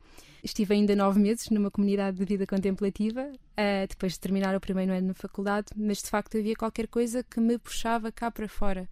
Estive 0.42 0.74
ainda 0.74 0.94
nove 0.94 1.20
meses 1.20 1.50
numa 1.50 1.70
comunidade 1.70 2.18
de 2.18 2.24
vida 2.24 2.46
contemplativa, 2.46 3.30
uh, 3.58 3.86
depois 3.88 4.12
de 4.12 4.20
terminar 4.20 4.54
o 4.54 4.60
primeiro 4.60 4.92
ano 4.92 5.08
na 5.08 5.14
faculdade, 5.14 5.68
mas 5.76 5.98
de 5.98 6.08
facto 6.08 6.38
havia 6.38 6.54
qualquer 6.54 6.86
coisa 6.86 7.24
que 7.24 7.40
me 7.40 7.58
puxava 7.58 8.12
cá 8.12 8.30
para 8.30 8.48
fora. 8.48 8.88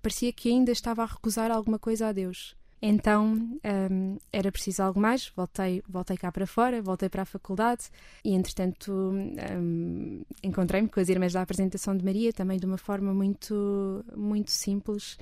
Parecia 0.00 0.32
que 0.32 0.48
ainda 0.48 0.72
estava 0.72 1.02
a 1.02 1.06
recusar 1.06 1.50
alguma 1.50 1.78
coisa 1.78 2.08
a 2.08 2.12
Deus. 2.12 2.56
Então 2.80 3.58
um, 3.64 4.18
era 4.32 4.52
preciso 4.52 4.82
algo 4.82 5.00
mais, 5.00 5.28
voltei, 5.34 5.82
voltei 5.88 6.16
cá 6.16 6.30
para 6.30 6.46
fora, 6.46 6.82
voltei 6.82 7.08
para 7.08 7.22
a 7.22 7.24
faculdade 7.24 7.88
e, 8.22 8.34
entretanto, 8.34 8.92
um, 8.92 10.22
encontrei-me 10.42 10.88
com 10.88 11.00
as 11.00 11.08
Irmãs 11.08 11.32
da 11.32 11.42
Apresentação 11.42 11.96
de 11.96 12.04
Maria, 12.04 12.32
também 12.32 12.58
de 12.58 12.66
uma 12.66 12.76
forma 12.76 13.14
muito, 13.14 14.04
muito 14.14 14.50
simples 14.50 15.18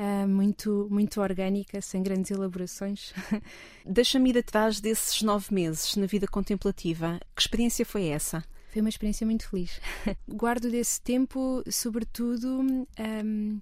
uh, 0.00 0.26
muito, 0.26 0.88
muito 0.90 1.20
orgânica, 1.20 1.80
sem 1.80 2.02
grandes 2.02 2.30
elaborações. 2.30 3.12
Deixa-me 3.84 4.30
ir 4.30 4.38
atrás 4.38 4.80
desses 4.80 5.20
nove 5.22 5.54
meses 5.54 5.94
na 5.96 6.06
vida 6.06 6.26
contemplativa. 6.26 7.20
Que 7.36 7.42
experiência 7.42 7.84
foi 7.84 8.08
essa? 8.08 8.42
Foi 8.70 8.80
uma 8.80 8.88
experiência 8.88 9.26
muito 9.26 9.48
feliz. 9.48 9.80
Guardo 10.26 10.70
desse 10.70 11.00
tempo, 11.00 11.62
sobretudo, 11.70 12.86
um, 12.98 13.60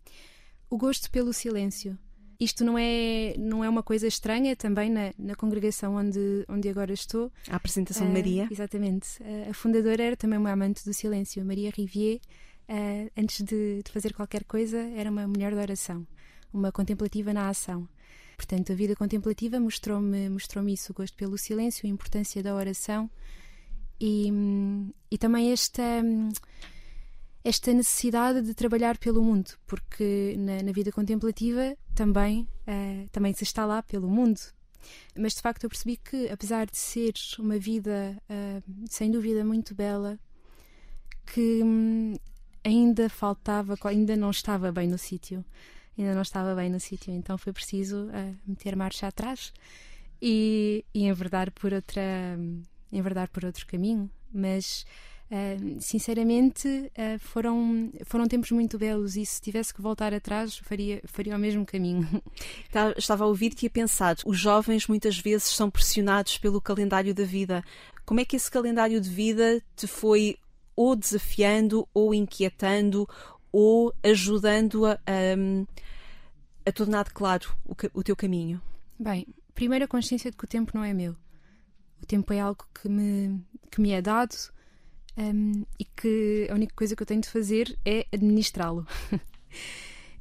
o 0.71 0.77
gosto 0.77 1.11
pelo 1.11 1.33
silêncio. 1.33 1.99
Isto 2.41 2.65
não 2.65 2.79
é, 2.79 3.35
não 3.37 3.65
é 3.65 3.69
uma 3.69 3.83
coisa 3.83 4.07
estranha 4.07 4.55
também 4.55 4.89
na, 4.89 5.13
na 5.19 5.35
congregação 5.35 5.97
onde, 5.97 6.45
onde 6.49 6.69
agora 6.69 6.93
estou. 6.93 7.33
A 7.49 7.57
apresentação 7.57 8.05
uh, 8.05 8.09
de 8.09 8.15
Maria. 8.15 8.49
Exatamente. 8.49 9.21
Uh, 9.21 9.51
a 9.51 9.55
fundadora 9.55 10.05
era 10.05 10.17
também 10.17 10.39
uma 10.39 10.53
amante 10.53 10.85
do 10.85 10.95
silêncio, 10.95 11.45
Maria 11.45 11.73
Rivier. 11.75 12.21
Uh, 12.69 13.11
antes 13.17 13.43
de, 13.43 13.83
de, 13.83 13.91
fazer 13.91 14.13
qualquer 14.13 14.45
coisa, 14.45 14.79
era 14.79 15.11
uma 15.11 15.27
mulher 15.27 15.53
de 15.53 15.59
oração 15.59 16.07
uma 16.53 16.73
contemplativa 16.73 17.33
na 17.33 17.49
ação. 17.49 17.89
Portanto, 18.37 18.73
a 18.73 18.75
vida 18.75 18.95
contemplativa 18.95 19.59
mostrou-me 19.59 20.31
mostrou 20.31 20.67
isso, 20.69 20.93
o 20.93 20.95
gosto 20.95 21.17
pelo 21.17 21.37
silêncio, 21.37 21.87
a 21.87 21.91
importância 21.91 22.43
da 22.43 22.55
oração 22.55 23.11
e, 24.01 24.33
e 25.11 25.19
também 25.19 25.51
esta, 25.51 25.83
esta 27.45 27.73
necessidade 27.73 28.43
de 28.43 28.55
trabalhar 28.55 28.97
pelo 28.97 29.23
mundo, 29.23 29.51
porque 29.67 30.37
na, 30.39 30.63
na 30.63 30.73
vida 30.73 30.93
contemplativa 30.93 31.77
também, 31.95 32.49
uh, 32.63 33.09
também 33.11 33.33
se 33.35 33.43
está 33.43 33.67
lá 33.67 33.83
pelo 33.83 34.09
mundo. 34.09 34.41
Mas 35.19 35.35
de 35.35 35.43
facto 35.43 35.65
eu 35.65 35.69
percebi 35.69 35.97
que, 35.97 36.29
apesar 36.29 36.67
de 36.67 36.79
ser 36.79 37.13
uma 37.41 37.59
vida 37.59 38.17
uh, 38.31 38.63
sem 38.89 39.11
dúvida 39.11 39.45
muito 39.45 39.75
bela, 39.75 40.17
que 41.27 41.61
hum, 41.63 42.15
ainda 42.65 43.09
faltava, 43.09 43.77
ainda 43.85 44.17
não 44.17 44.31
estava 44.31 44.71
bem 44.71 44.87
no 44.87 44.97
sítio 44.97 45.45
ainda 45.99 46.15
não 46.15 46.23
estava 46.23 46.55
bem 46.55 46.71
no 46.71 46.79
sítio, 46.81 47.13
então 47.13 47.37
foi 47.37 47.53
preciso 47.53 48.07
uh, 48.07 48.37
meter 48.47 48.77
marcha 48.77 49.07
atrás 49.07 49.53
e, 50.21 50.85
e 50.95 51.07
enverdar 51.07 51.51
por 51.53 51.73
outra 51.73 52.03
enverdar 52.93 53.29
por 53.29 53.45
outro 53.45 53.67
caminho, 53.67 54.11
mas 54.33 54.87
uh, 55.31 55.81
sinceramente 55.81 56.69
uh, 56.69 57.19
foram 57.19 57.93
foram 58.05 58.27
tempos 58.27 58.51
muito 58.51 58.79
belos 58.79 59.17
e 59.17 59.25
se 59.27 59.41
tivesse 59.41 59.75
que 59.75 59.83
voltar 59.83 60.15
atrás 60.15 60.57
faria 60.59 61.01
faria 61.05 61.37
o 61.37 61.39
mesmo 61.39 61.65
caminho. 61.65 62.09
Tá, 62.71 62.93
estava 62.97 63.25
a 63.25 63.27
ouvir-te 63.27 63.65
e 63.65 63.69
a 63.69 63.71
pensar, 63.71 64.17
os 64.27 64.39
jovens 64.39 64.87
muitas 64.87 65.19
vezes 65.19 65.49
são 65.49 65.71
pressionados 65.71 66.37
pelo 66.39 66.61
calendário 66.61 67.15
da 67.15 67.25
vida. 67.25 67.65
Como 68.05 68.21
é 68.21 68.25
que 68.25 68.37
esse 68.37 68.51
calendário 68.51 69.01
de 69.01 69.09
vida 69.09 69.63
te 69.75 69.87
foi 69.87 70.37
ou 70.77 70.95
desafiando 70.95 71.89
ou 71.93 72.15
inquietando 72.15 73.09
ou 73.61 73.93
ajudando-a 74.05 75.01
a, 75.05 76.69
a 76.69 76.71
tornar 76.71 77.11
claro 77.13 77.57
o, 77.67 77.75
o 77.93 78.05
teu 78.05 78.15
caminho? 78.15 78.63
Bem, 78.97 79.27
primeiro 79.53 79.85
a 79.85 79.89
consciência 79.89 80.31
de 80.31 80.37
que 80.37 80.45
o 80.45 80.47
tempo 80.47 80.71
não 80.77 80.85
é 80.85 80.95
meu. 80.95 81.17
O 82.01 82.07
tempo 82.07 82.33
é 82.33 82.39
algo 82.39 82.65
que 82.73 82.89
me, 82.89 83.45
que 83.69 83.81
me 83.81 83.91
é 83.91 84.01
dado 84.01 84.37
um, 85.17 85.65
e 85.77 85.85
que 85.85 86.47
a 86.49 86.55
única 86.55 86.73
coisa 86.73 86.95
que 86.95 87.03
eu 87.03 87.07
tenho 87.07 87.21
de 87.21 87.29
fazer 87.29 87.77
é 87.85 88.07
administrá-lo. 88.13 88.87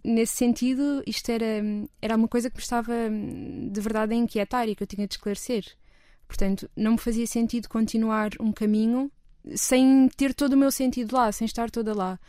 Nesse 0.04 0.34
sentido, 0.34 1.04
isto 1.06 1.30
era, 1.30 1.64
era 2.02 2.16
uma 2.16 2.28
coisa 2.28 2.50
que 2.50 2.58
me 2.58 2.64
estava 2.64 2.94
de 3.72 3.80
verdade 3.80 4.16
a 4.16 4.18
inquietar 4.18 4.68
e 4.68 4.76
que 4.76 4.82
eu 4.82 4.88
tinha 4.88 5.06
de 5.06 5.14
esclarecer. 5.14 5.64
Portanto, 6.28 6.68
não 6.76 6.94
me 6.94 6.98
fazia 6.98 7.28
sentido 7.28 7.70
continuar 7.70 8.32
um 8.40 8.52
caminho 8.52 9.12
sem 9.56 10.10
ter 10.18 10.34
todo 10.34 10.54
o 10.54 10.58
meu 10.58 10.72
sentido 10.72 11.16
lá, 11.16 11.32
sem 11.32 11.46
estar 11.46 11.70
toda 11.70 11.94
lá. 11.94 12.20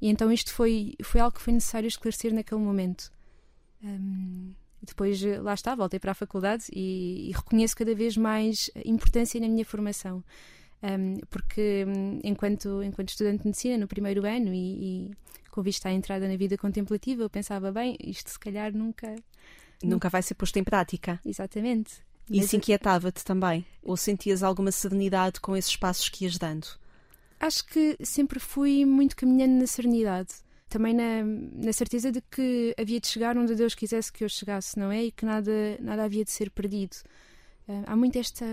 E 0.00 0.08
então 0.08 0.32
isto 0.32 0.52
foi, 0.52 0.94
foi 1.02 1.20
algo 1.20 1.36
que 1.36 1.42
foi 1.42 1.52
necessário 1.52 1.86
esclarecer 1.86 2.32
naquele 2.32 2.60
momento. 2.60 3.12
Um, 3.82 4.52
depois, 4.82 5.20
lá 5.22 5.54
está, 5.54 5.74
voltei 5.74 6.00
para 6.00 6.12
a 6.12 6.14
faculdade 6.14 6.64
e, 6.72 7.28
e, 7.28 7.32
reconheço 7.32 7.76
cada 7.76 7.94
vez 7.94 8.16
mais 8.16 8.70
importância 8.84 9.38
na 9.38 9.48
minha 9.48 9.64
formação. 9.64 10.24
Um, 10.82 11.18
porque 11.28 11.84
hum, 11.86 12.18
enquanto, 12.24 12.82
enquanto 12.82 13.10
estudante 13.10 13.42
de 13.42 13.48
medicina 13.48 13.76
no 13.76 13.86
primeiro 13.86 14.26
ano 14.26 14.54
e, 14.54 15.08
e 15.08 15.10
com 15.50 15.62
vista 15.62 15.90
à 15.90 15.92
entrada 15.92 16.26
na 16.26 16.36
vida 16.36 16.56
contemplativa, 16.56 17.22
eu 17.22 17.28
pensava, 17.28 17.70
bem, 17.70 17.96
isto 18.02 18.30
se 18.30 18.38
calhar 18.38 18.72
nunca... 18.72 19.14
Nunca 19.82 20.10
vai 20.10 20.22
ser 20.22 20.34
posto 20.34 20.58
em 20.58 20.64
prática. 20.64 21.18
Exatamente. 21.24 22.02
E 22.28 22.38
isso 22.38 22.54
inquietava-te 22.54 23.24
também? 23.24 23.64
Ou 23.82 23.96
sentias 23.96 24.42
alguma 24.42 24.70
serenidade 24.70 25.40
com 25.40 25.56
esses 25.56 25.74
passos 25.74 26.08
que 26.08 26.24
ias 26.24 26.36
dando? 26.36 26.66
Acho 27.40 27.64
que 27.64 27.96
sempre 28.04 28.38
fui 28.38 28.84
muito 28.84 29.16
caminhando 29.16 29.54
na 29.58 29.66
serenidade. 29.66 30.28
Também 30.68 30.94
na, 30.94 31.24
na 31.24 31.72
certeza 31.72 32.12
de 32.12 32.20
que 32.30 32.74
havia 32.78 33.00
de 33.00 33.08
chegar 33.08 33.36
onde 33.36 33.56
Deus 33.56 33.74
quisesse 33.74 34.12
que 34.12 34.22
eu 34.22 34.28
chegasse, 34.28 34.78
não 34.78 34.92
é? 34.92 35.04
E 35.04 35.10
que 35.10 35.24
nada, 35.24 35.50
nada 35.80 36.04
havia 36.04 36.24
de 36.24 36.30
ser 36.30 36.50
perdido. 36.50 36.96
Uh, 37.66 37.82
há 37.86 37.96
muito 37.96 38.16
esta, 38.16 38.46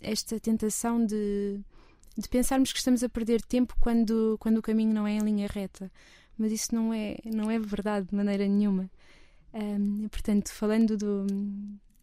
esta 0.00 0.38
tentação 0.38 1.06
de, 1.06 1.60
de 2.18 2.28
pensarmos 2.28 2.72
que 2.72 2.78
estamos 2.78 3.02
a 3.02 3.08
perder 3.08 3.40
tempo 3.40 3.74
quando, 3.80 4.36
quando 4.38 4.58
o 4.58 4.62
caminho 4.62 4.92
não 4.92 5.06
é 5.06 5.12
em 5.12 5.20
linha 5.20 5.48
reta. 5.50 5.90
Mas 6.36 6.52
isso 6.52 6.74
não 6.74 6.92
é, 6.92 7.16
não 7.24 7.50
é 7.50 7.58
verdade 7.58 8.08
de 8.08 8.14
maneira 8.14 8.46
nenhuma. 8.46 8.90
Um, 9.54 10.04
ah, 10.04 10.08
portanto, 10.10 10.52
falando 10.52 10.98
do, 10.98 11.26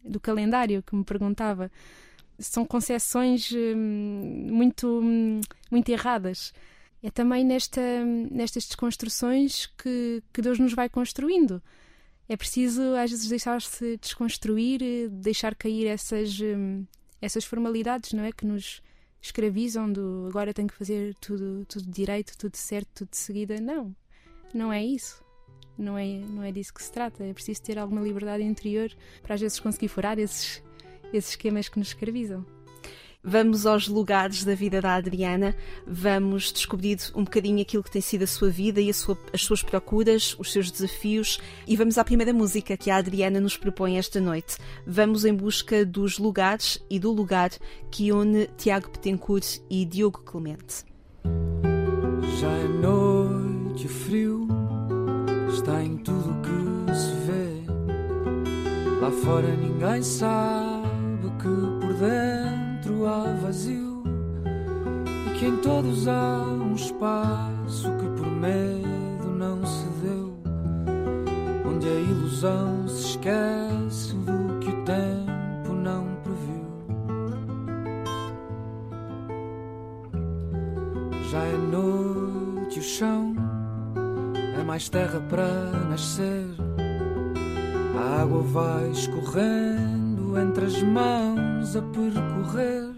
do 0.02 0.18
calendário 0.18 0.82
que 0.82 0.96
me 0.96 1.04
perguntava, 1.04 1.70
são 2.38 2.64
concepções 2.64 3.52
hum, 3.52 4.48
muito, 4.50 4.86
hum, 5.02 5.40
muito 5.70 5.88
erradas. 5.90 6.52
É 7.02 7.10
também 7.10 7.44
nesta, 7.44 7.80
nestas 8.30 8.64
desconstruções 8.64 9.66
que, 9.78 10.22
que 10.32 10.40
Deus 10.40 10.58
nos 10.58 10.72
vai 10.72 10.88
construindo. 10.88 11.62
É 12.28 12.36
preciso, 12.36 12.82
às 12.94 13.10
vezes, 13.10 13.28
deixar-se 13.28 13.98
desconstruir, 13.98 15.10
deixar 15.10 15.54
cair 15.54 15.86
essas, 15.86 16.40
hum, 16.40 16.84
essas 17.20 17.44
formalidades, 17.44 18.12
não 18.12 18.24
é? 18.24 18.32
Que 18.32 18.46
nos 18.46 18.82
escravizam 19.20 19.90
do 19.92 20.26
agora 20.28 20.54
tenho 20.54 20.68
que 20.68 20.74
fazer 20.74 21.14
tudo, 21.16 21.64
tudo 21.66 21.90
direito, 21.90 22.36
tudo 22.38 22.56
certo, 22.56 22.88
tudo 22.94 23.10
de 23.10 23.16
seguida. 23.16 23.60
Não, 23.60 23.94
não 24.52 24.72
é 24.72 24.84
isso. 24.84 25.22
Não 25.76 25.98
é, 25.98 26.18
não 26.20 26.42
é 26.42 26.52
disso 26.52 26.72
que 26.72 26.82
se 26.82 26.92
trata. 26.92 27.24
É 27.24 27.34
preciso 27.34 27.62
ter 27.62 27.78
alguma 27.78 28.00
liberdade 28.00 28.42
interior 28.42 28.90
para 29.22 29.34
às 29.34 29.40
vezes 29.40 29.60
conseguir 29.60 29.88
furar 29.88 30.18
esses, 30.18 30.62
esses 31.16 31.30
esquemas 31.30 31.68
que 31.68 31.78
nos 31.78 31.88
escravizam. 31.88 32.44
Vamos 33.26 33.64
aos 33.64 33.88
lugares 33.88 34.44
da 34.44 34.54
vida 34.54 34.82
da 34.82 34.96
Adriana, 34.96 35.56
vamos 35.86 36.52
descobrir 36.52 36.98
um 37.14 37.24
bocadinho 37.24 37.62
aquilo 37.62 37.82
que 37.82 37.90
tem 37.90 38.02
sido 38.02 38.24
a 38.24 38.26
sua 38.26 38.50
vida 38.50 38.82
e 38.82 38.92
sua, 38.92 39.16
as 39.32 39.42
suas 39.42 39.62
procuras, 39.62 40.36
os 40.38 40.52
seus 40.52 40.70
desafios 40.70 41.40
e 41.66 41.74
vamos 41.74 41.96
à 41.96 42.04
primeira 42.04 42.34
música 42.34 42.76
que 42.76 42.90
a 42.90 42.96
Adriana 42.96 43.40
nos 43.40 43.56
propõe 43.56 43.96
esta 43.96 44.20
noite. 44.20 44.58
Vamos 44.86 45.24
em 45.24 45.34
busca 45.34 45.86
dos 45.86 46.18
lugares 46.18 46.84
e 46.90 46.98
do 46.98 47.10
lugar 47.10 47.48
que 47.90 48.12
une 48.12 48.46
Tiago 48.58 48.90
Petencourt 48.90 49.58
e 49.70 49.86
Diogo 49.86 50.20
Clemente. 50.20 50.84
Já 52.38 52.50
é 52.50 52.68
noite, 52.68 53.88
frio 53.88 54.46
está 55.48 55.82
em 55.82 55.96
tudo 55.96 56.30
o 56.30 56.42
que 56.42 56.94
se 56.94 57.14
vê. 57.26 57.64
Lá 59.00 59.10
fora 59.10 59.56
ninguém 59.56 60.02
sabe 60.02 60.73
que 61.44 61.50
por 61.78 61.92
dentro 61.92 63.06
há 63.06 63.34
vazio 63.42 64.02
e 65.26 65.38
que 65.38 65.44
em 65.44 65.58
todos 65.58 66.08
há 66.08 66.42
um 66.42 66.74
espaço 66.74 67.90
que 67.98 68.06
por 68.16 68.30
medo 68.30 69.28
não 69.28 69.62
se 69.66 69.86
deu, 70.02 70.34
onde 71.66 71.86
ilusão 71.86 72.88
se 72.88 73.08
esquece 73.08 74.14
do 74.14 74.58
que 74.58 74.70
o 74.70 74.84
tempo 74.84 75.74
não 75.74 76.06
previu. 76.22 76.64
Já 81.30 81.42
é 81.42 81.56
noite, 81.58 82.78
o 82.78 82.82
chão 82.82 83.34
é 84.58 84.62
mais 84.62 84.88
terra 84.88 85.20
para 85.28 85.46
nascer. 85.90 86.46
A 87.98 88.22
água 88.22 88.40
vai 88.40 88.90
escorrendo 88.90 90.03
entre 90.38 90.66
as 90.66 90.82
mãos 90.82 91.76
a 91.76 91.82
percorrer 91.82 92.94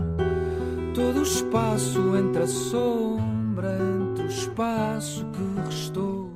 todo 0.94 1.20
o 1.20 1.22
espaço 1.22 2.16
entre 2.16 2.42
a 2.42 2.46
sombra, 2.46 3.76
entre 3.78 4.24
o 4.24 4.28
espaço 4.28 5.26
que 5.26 5.66
restou 5.66 6.34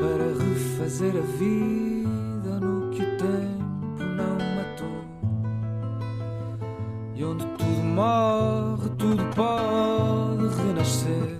para 0.00 0.44
refazer 0.44 1.14
a 1.16 1.26
vida 1.38 2.60
no 2.60 2.90
que 2.90 3.02
o 3.02 3.16
tempo 3.16 4.04
não 4.16 4.38
matou. 4.56 5.04
E 7.14 7.24
onde 7.24 7.46
tudo 7.46 7.84
morre, 7.84 8.88
tudo 8.98 9.22
pode 9.34 10.62
renascer. 10.62 11.38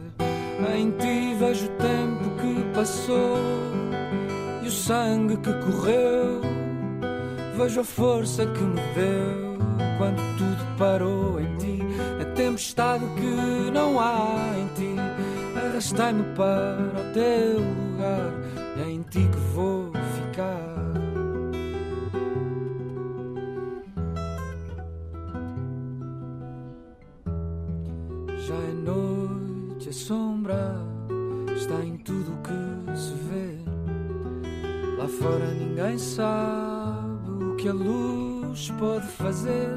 Em 0.77 0.91
ti 0.93 1.35
vejo 1.39 1.67
o 1.67 1.71
tempo 1.71 2.31
que 2.41 2.75
passou 2.75 3.39
e 4.63 4.69
o 4.69 4.71
sangue 4.71 5.37
que 5.39 5.53
correu. 5.55 6.58
Vejo 7.59 7.81
a 7.81 7.85
força 7.85 8.47
que 8.47 8.63
me 8.63 8.81
deu 8.95 9.59
quando 9.99 10.23
tudo 10.39 10.79
parou 10.79 11.41
em 11.41 11.57
ti. 11.57 11.81
A 12.23 12.25
tempestade 12.37 13.05
que 13.17 13.71
não 13.73 13.99
há 13.99 14.39
em 14.57 14.69
ti. 14.77 14.95
Arrastei-me 15.57 16.23
para 16.37 16.79
o 16.79 17.13
teu 17.13 17.59
lugar 17.59 18.33
é 18.81 18.89
em 18.89 19.03
ti 19.03 19.29
que 19.29 19.39
vou 19.57 19.91
ficar. 20.15 20.79
Já 28.47 28.55
é 28.55 28.73
noite, 28.73 29.89
a 29.89 29.93
sombra 29.93 30.77
está 31.57 31.85
em 31.85 31.97
tudo 31.97 32.35
o 32.35 32.39
que 32.39 32.97
se 32.97 33.15
vê. 33.29 33.59
Lá 34.97 35.09
fora 35.09 35.47
ninguém 35.55 35.99
sabe 35.99 36.68
que 37.69 37.71
a 37.71 37.75
luz 37.75 38.71
pode 38.79 39.07
fazer. 39.09 39.69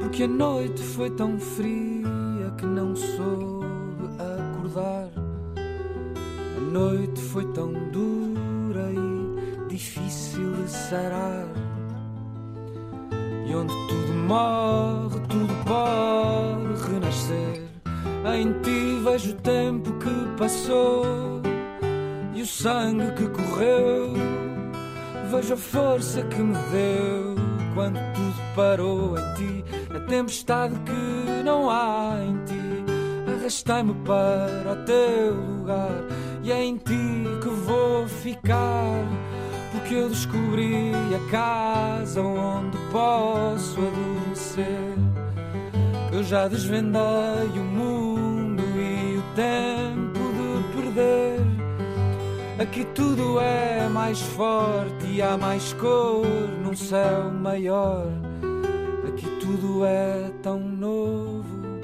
Porque 0.00 0.24
a 0.24 0.28
noite 0.28 0.82
foi 0.82 1.08
tão 1.08 1.38
fria 1.40 2.52
que 2.58 2.66
não 2.66 2.94
soube 2.94 4.06
acordar. 4.18 5.08
A 5.56 6.60
noite 6.60 7.22
foi 7.22 7.46
tão 7.52 7.72
dura 7.90 8.92
e 8.92 9.66
difícil 9.68 10.52
de 10.52 10.70
sarar. 10.70 11.48
E 13.46 13.54
onde 13.54 13.72
tudo 13.88 14.12
morre, 14.28 15.20
tudo 15.30 15.54
pode 15.64 16.92
renascer. 16.92 17.62
Em 18.36 18.52
ti 18.60 19.00
vejo 19.02 19.30
o 19.30 19.36
tempo 19.40 19.90
que 19.94 20.38
passou 20.38 21.40
e 22.34 22.42
o 22.42 22.46
sangue 22.46 23.10
que 23.12 23.26
correu. 23.28 24.51
Vejo 25.32 25.54
a 25.54 25.56
força 25.56 26.22
que 26.24 26.42
me 26.42 26.52
deu 26.70 27.34
quando 27.74 27.98
tudo 28.12 28.54
parou 28.54 29.18
em 29.18 29.34
ti. 29.34 29.64
A 29.96 30.00
tempestade 30.00 30.74
que 30.84 31.42
não 31.42 31.70
há 31.70 32.18
em 32.22 32.36
ti. 32.44 33.34
Arrastei-me 33.38 33.94
para 34.04 34.72
o 34.72 34.84
teu 34.84 35.34
lugar 35.34 36.04
e 36.42 36.52
é 36.52 36.62
em 36.62 36.76
ti 36.76 37.24
que 37.42 37.48
vou 37.48 38.06
ficar. 38.06 39.06
Porque 39.72 39.94
eu 39.94 40.10
descobri 40.10 40.92
a 41.16 41.30
casa 41.30 42.20
onde 42.20 42.76
posso 42.92 43.80
adormecer. 43.80 44.98
Eu 46.12 46.22
já 46.24 46.46
desvendei 46.46 47.48
o 47.56 47.64
mundo 47.64 48.62
e 48.76 49.16
o 49.16 49.22
tempo 49.34 50.20
de 50.34 50.76
perder. 50.76 51.31
Aqui 52.58 52.84
tudo 52.94 53.40
é 53.40 53.88
mais 53.88 54.20
forte 54.20 55.06
e 55.06 55.22
há 55.22 55.38
mais 55.38 55.72
cor 55.72 56.26
num 56.62 56.76
céu 56.76 57.30
maior. 57.32 58.06
Aqui 59.08 59.26
tudo 59.40 59.84
é 59.84 60.30
tão 60.42 60.60
novo 60.60 61.80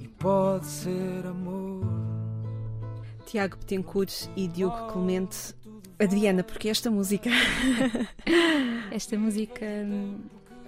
e 0.00 0.06
pode 0.08 0.66
ser 0.66 1.26
amor. 1.26 1.82
Tiago 3.24 3.56
Betancourt 3.56 4.28
e 4.36 4.46
Diogo 4.46 4.92
Clemente. 4.92 5.54
Adriana, 5.98 6.44
porque 6.44 6.68
esta 6.68 6.90
música? 6.90 7.30
Esta 8.90 9.16
música 9.16 9.64
hum, 9.64 10.18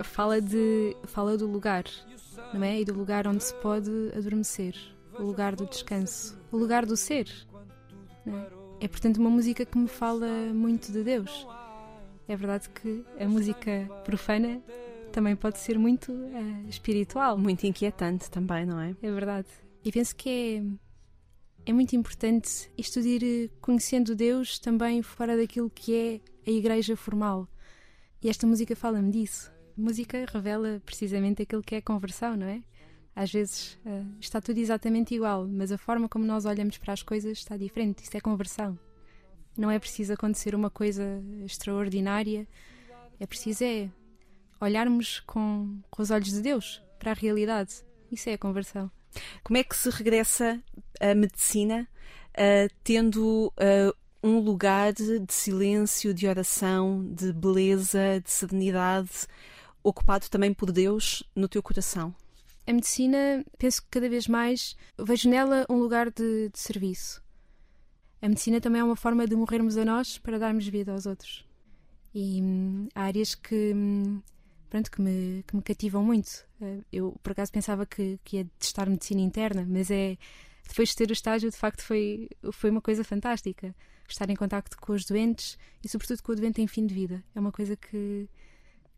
fala 0.03 0.41
de 0.41 0.97
fala 1.05 1.37
do 1.37 1.47
lugar, 1.47 1.85
não 2.53 2.63
é? 2.63 2.81
E 2.81 2.85
do 2.85 2.95
lugar 2.95 3.27
onde 3.27 3.43
se 3.43 3.55
pode 3.55 3.91
adormecer, 4.17 4.77
o 5.19 5.23
lugar 5.25 5.57
do 5.57 5.67
descanso, 5.67 6.39
o 6.53 6.57
lugar 6.57 6.87
do 6.87 6.97
ser. 6.97 7.29
não 8.25 8.39
é? 8.39 8.64
É 8.85 8.89
portanto 8.89 9.17
uma 9.17 9.31
música 9.31 9.65
que 9.65 9.79
me 9.79 9.89
fala 9.89 10.29
muito 10.53 10.93
de 10.93 11.03
Deus. 11.03 11.47
É 12.29 12.37
verdade 12.37 12.69
que 12.69 13.03
a 13.19 13.27
música 13.27 13.89
profana 14.05 14.63
também 15.11 15.35
pode 15.35 15.59
ser 15.59 15.79
muito 15.79 16.13
eh, 16.13 16.69
espiritual. 16.69 17.39
Muito 17.39 17.67
inquietante 17.67 18.31
também, 18.31 18.67
não 18.67 18.79
é? 18.79 18.95
É 19.01 19.11
verdade. 19.11 19.49
E 19.83 19.91
penso 19.91 20.15
que 20.15 20.29
é, 21.65 21.71
é 21.71 21.73
muito 21.73 21.97
importante 21.97 22.71
isto 22.77 23.01
de 23.01 23.09
ir 23.09 23.25
eh, 23.25 23.51
conhecendo 23.59 24.15
Deus 24.15 24.59
também 24.59 25.01
fora 25.01 25.35
daquilo 25.35 25.71
que 25.71 25.95
é 25.95 26.21
a 26.47 26.53
igreja 26.53 26.95
formal. 26.95 27.49
E 28.21 28.29
esta 28.29 28.47
música 28.47 28.77
fala-me 28.77 29.11
disso. 29.11 29.51
A 29.79 29.81
música 29.81 30.27
revela 30.31 30.83
precisamente 30.85 31.41
aquilo 31.41 31.63
que 31.63 31.77
é 31.77 31.81
conversão, 31.81 32.37
não 32.37 32.49
é? 32.49 32.63
Às 33.15 33.31
vezes 33.31 33.79
eh, 33.87 34.03
está 34.21 34.41
tudo 34.41 34.59
exatamente 34.59 35.15
igual, 35.15 35.47
mas 35.47 35.71
a 35.71 35.79
forma 35.79 36.09
como 36.09 36.25
nós 36.25 36.45
olhamos 36.45 36.79
para 36.79 36.93
as 36.93 37.03
coisas 37.03 37.39
está 37.39 37.57
diferente. 37.57 38.03
Isso 38.03 38.17
é 38.17 38.21
conversão. 38.21 38.79
Não 39.57 39.71
é 39.71 39.79
preciso 39.79 40.13
acontecer 40.13 40.55
uma 40.55 40.69
coisa 40.69 41.23
extraordinária. 41.45 42.47
É 43.21 43.27
preciso 43.27 43.63
é 43.65 43.89
olharmos 44.61 45.21
com, 45.21 45.79
com 45.91 46.03
os 46.03 46.11
olhos 46.11 46.33
de 46.33 46.41
Deus 46.41 46.83
para 46.99 47.13
a 47.13 47.15
realidade. 47.15 47.85
Isso 48.11 48.29
é 48.29 48.33
a 48.33 48.39
conversão. 48.39 48.91
Como 49.45 49.57
é 49.57 49.63
que 49.63 49.77
se 49.77 49.91
regressa 49.91 50.61
à 51.01 51.15
medicina 51.15 51.89
ah, 52.37 52.69
tendo 52.83 53.53
ah, 53.57 53.95
um 54.23 54.41
lugar 54.41 54.93
de 54.93 55.25
silêncio, 55.29 56.13
de 56.13 56.27
oração, 56.27 57.05
de 57.13 57.33
beleza, 57.33 58.21
de 58.25 58.31
serenidade, 58.31 59.27
ocupado 59.83 60.29
também 60.29 60.53
por 60.53 60.73
Deus 60.73 61.23
no 61.37 61.47
teu 61.47 61.63
coração? 61.63 62.15
A 62.67 62.73
medicina, 62.73 63.45
penso 63.59 63.83
que 63.83 63.89
cada 63.91 64.09
vez 64.09 64.27
mais 64.27 64.77
vejo 64.99 65.29
nela 65.29 65.67
um 65.69 65.77
lugar 65.77 66.11
de, 66.11 66.49
de 66.49 66.59
serviço. 66.59 67.23
A 68.23 68.29
medicina 68.29 68.61
também 68.61 68.81
é 68.81 68.85
uma 68.85 68.97
forma 68.97 69.27
de 69.27 69.37
morrermos 69.37 69.77
a 69.77 69.85
nós 69.85 70.17
para 70.19 70.39
darmos 70.39 70.67
vida 70.67 70.93
aos 70.93 71.05
outros. 71.05 71.47
E 72.15 72.41
hum, 72.41 72.89
há 72.95 73.03
áreas 73.03 73.35
que, 73.35 73.73
hum, 73.75 74.23
pronto, 74.71 74.91
que, 74.91 75.01
me, 75.03 75.45
que 75.47 75.55
me 75.55 75.63
cativam 75.63 76.03
muito. 76.03 76.47
Eh, 76.63 76.81
Eu, 76.91 77.15
por 77.23 77.33
acaso, 77.33 77.53
pensava 77.53 77.85
que, 77.85 78.19
que 78.25 78.39
ia 78.39 78.47
testar 78.59 78.89
medicina 78.89 79.21
interna, 79.21 79.67
mas 79.69 79.91
é 79.91 80.17
depois 80.67 80.89
de 80.89 80.97
ter 80.97 81.11
o 81.11 81.13
estágio, 81.13 81.51
de 81.51 81.57
facto, 81.57 81.83
foi, 81.83 82.29
foi 82.53 82.71
uma 82.71 82.81
coisa 82.81 83.05
fantástica. 83.05 83.75
Estar 84.09 84.29
em 84.31 84.37
contacto 84.37 84.77
com 84.79 84.93
os 84.93 85.05
doentes 85.05 85.59
e, 85.83 85.89
sobretudo, 85.89 86.23
com 86.23 86.33
o 86.33 86.37
doente 86.37 86.63
em 86.63 86.67
fim 86.67 86.87
de 86.87 86.95
vida. 86.95 87.23
É 87.35 87.41
uma 87.41 87.53
coisa 87.53 87.77
que, 87.77 88.29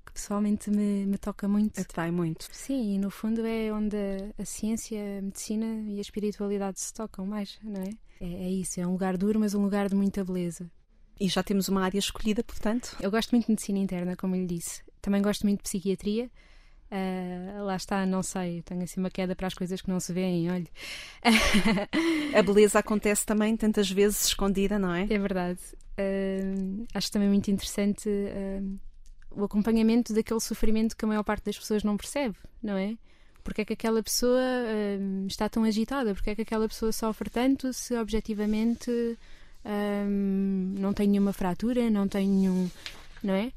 que 0.06 0.12
pessoalmente 0.12 0.70
me, 0.70 1.04
me 1.04 1.18
toca 1.18 1.46
muito. 1.46 1.80
Atrai 1.80 2.10
muito. 2.10 2.48
Sim, 2.50 2.94
e 2.94 2.98
no 2.98 3.10
fundo 3.10 3.44
é 3.44 3.72
onde 3.72 3.96
a, 3.96 4.42
a 4.42 4.44
ciência, 4.44 4.98
a 5.18 5.22
medicina 5.22 5.66
e 5.90 5.98
a 5.98 6.00
espiritualidade 6.00 6.80
se 6.80 6.94
tocam 6.94 7.26
mais, 7.26 7.58
não 7.62 7.82
é? 7.82 7.90
é? 8.20 8.46
É 8.46 8.50
isso, 8.50 8.80
é 8.80 8.86
um 8.86 8.92
lugar 8.92 9.16
duro, 9.16 9.38
mas 9.40 9.54
um 9.54 9.62
lugar 9.62 9.88
de 9.88 9.94
muita 9.94 10.24
beleza. 10.24 10.70
E 11.18 11.28
já 11.28 11.42
temos 11.42 11.68
uma 11.68 11.82
área 11.82 11.98
escolhida, 11.98 12.44
portanto. 12.44 12.96
Eu 13.00 13.10
gosto 13.10 13.30
muito 13.32 13.46
de 13.46 13.52
medicina 13.52 13.78
interna, 13.78 14.16
como 14.16 14.36
lhe 14.36 14.46
disse. 14.46 14.82
Também 15.00 15.22
gosto 15.22 15.42
muito 15.42 15.58
de 15.58 15.64
psiquiatria. 15.64 16.30
Ah, 16.90 17.62
lá 17.62 17.76
está, 17.76 18.06
não 18.06 18.22
sei, 18.22 18.62
tenho 18.62 18.82
assim 18.82 19.00
uma 19.00 19.10
queda 19.10 19.34
para 19.34 19.46
as 19.46 19.54
coisas 19.54 19.80
que 19.80 19.88
não 19.88 19.98
se 19.98 20.12
veem, 20.12 20.50
olha. 20.50 20.68
A 22.38 22.42
beleza 22.42 22.78
acontece 22.78 23.26
também 23.26 23.56
tantas 23.56 23.90
vezes 23.90 24.26
escondida, 24.26 24.78
não 24.78 24.94
é? 24.94 25.02
É 25.02 25.18
verdade. 25.18 25.60
Ah, 25.98 26.86
acho 26.94 27.10
também 27.10 27.28
muito 27.28 27.50
interessante 27.50 28.08
ah, 28.08 28.62
o 29.36 29.44
acompanhamento 29.44 30.12
daquele 30.14 30.40
sofrimento 30.40 30.96
que 30.96 31.04
a 31.04 31.08
maior 31.08 31.22
parte 31.22 31.44
das 31.44 31.58
pessoas 31.58 31.84
não 31.84 31.96
percebe, 31.96 32.36
não 32.62 32.76
é? 32.76 32.96
Porque 33.44 33.60
é 33.60 33.64
que 33.64 33.74
aquela 33.74 34.02
pessoa 34.02 34.40
ah, 34.40 35.26
está 35.26 35.48
tão 35.48 35.62
agitada? 35.62 36.14
Porque 36.14 36.30
é 36.30 36.34
que 36.34 36.42
aquela 36.42 36.68
pessoa 36.68 36.90
sofre 36.90 37.30
tanto 37.30 37.72
se 37.72 37.94
objetivamente 37.96 38.90
ah, 39.64 40.04
não 40.08 40.92
tem 40.92 41.08
nenhuma 41.08 41.32
fratura, 41.32 41.88
não 41.90 42.08
tem 42.08 42.28
nenhum. 42.28 42.70
não 43.22 43.34
é? 43.34 43.52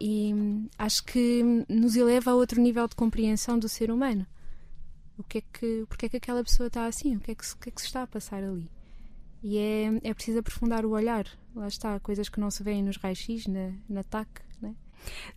E 0.00 0.32
hum, 0.34 0.68
acho 0.78 1.04
que 1.04 1.42
nos 1.68 1.96
eleva 1.96 2.30
a 2.30 2.34
outro 2.34 2.60
nível 2.60 2.86
de 2.86 2.94
compreensão 2.94 3.58
do 3.58 3.68
ser 3.68 3.90
humano. 3.90 4.26
O 5.18 5.22
que 5.22 5.38
é 5.38 5.40
que, 5.40 5.84
porque 5.88 6.06
é 6.06 6.08
que 6.08 6.16
aquela 6.18 6.44
pessoa 6.44 6.66
está 6.66 6.86
assim? 6.86 7.16
O 7.16 7.20
que 7.20 7.30
é 7.30 7.34
que, 7.34 7.56
que 7.56 7.68
é 7.68 7.72
que 7.72 7.80
se 7.80 7.86
está 7.86 8.02
a 8.02 8.06
passar 8.06 8.42
ali? 8.42 8.70
E 9.42 9.56
é, 9.56 10.00
é 10.02 10.14
preciso 10.14 10.40
aprofundar 10.40 10.84
o 10.84 10.90
olhar. 10.90 11.26
Lá 11.54 11.68
está, 11.68 11.98
coisas 12.00 12.28
que 12.28 12.40
não 12.40 12.50
se 12.50 12.62
veem 12.62 12.82
nos 12.82 12.98
raios-x, 12.98 13.46
na, 13.46 13.72
na 13.88 14.02
TAC. 14.02 14.28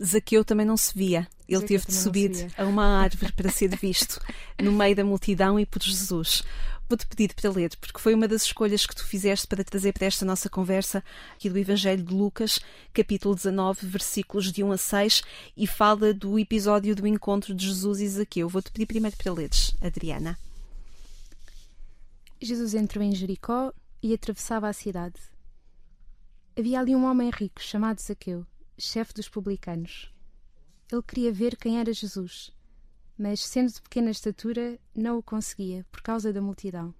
Zaqueu 0.03 0.43
também 0.43 0.65
não 0.65 0.77
se 0.77 0.97
via. 0.97 1.27
Ele 1.47 1.61
Zaqueu 1.61 1.67
teve 1.67 1.85
de 1.87 1.93
subir 1.93 2.51
a 2.57 2.65
uma 2.65 3.01
árvore 3.01 3.31
para 3.33 3.49
ser 3.49 3.75
visto 3.77 4.19
no 4.61 4.71
meio 4.71 4.95
da 4.95 5.03
multidão 5.03 5.59
e 5.59 5.65
por 5.65 5.81
Jesus. 5.81 6.43
Vou-te 6.89 7.05
pedir 7.05 7.35
para 7.35 7.51
ler, 7.51 7.69
porque 7.79 7.99
foi 7.99 8.15
uma 8.15 8.27
das 8.27 8.45
escolhas 8.45 8.83
que 8.87 8.95
tu 8.95 9.05
fizeste 9.05 9.45
para 9.45 9.63
trazer 9.63 9.93
para 9.93 10.07
esta 10.07 10.25
nossa 10.25 10.49
conversa 10.49 11.03
aqui 11.35 11.47
do 11.47 11.59
Evangelho 11.59 12.03
de 12.03 12.11
Lucas, 12.11 12.59
capítulo 12.91 13.35
19, 13.35 13.85
versículos 13.85 14.51
de 14.51 14.63
1 14.63 14.71
a 14.71 14.77
6, 14.77 15.21
e 15.55 15.67
fala 15.67 16.15
do 16.15 16.39
episódio 16.39 16.95
do 16.95 17.05
encontro 17.05 17.53
de 17.53 17.67
Jesus 17.67 17.99
e 17.99 18.07
Zaqueu. 18.07 18.49
Vou-te 18.49 18.71
pedir 18.71 18.87
primeiro 18.87 19.15
para 19.17 19.31
leres, 19.31 19.75
Adriana. 19.79 20.35
Jesus 22.41 22.73
entrou 22.73 23.03
em 23.03 23.13
Jericó 23.13 23.71
e 24.01 24.11
atravessava 24.11 24.67
a 24.67 24.73
cidade. 24.73 25.19
Havia 26.57 26.79
ali 26.79 26.95
um 26.95 27.05
homem 27.05 27.29
rico 27.29 27.61
chamado 27.61 28.01
Zaqueu, 28.01 28.47
chefe 28.79 29.13
dos 29.13 29.27
publicanos. 29.27 30.13
Ele 30.91 31.03
queria 31.03 31.31
ver 31.31 31.55
quem 31.57 31.79
era 31.79 31.93
Jesus, 31.93 32.51
mas, 33.17 33.41
sendo 33.45 33.71
de 33.71 33.81
pequena 33.81 34.09
estatura, 34.09 34.79
não 34.95 35.17
o 35.17 35.23
conseguia 35.23 35.85
por 35.91 36.01
causa 36.01 36.31
da 36.31 36.41
multidão. 36.41 36.95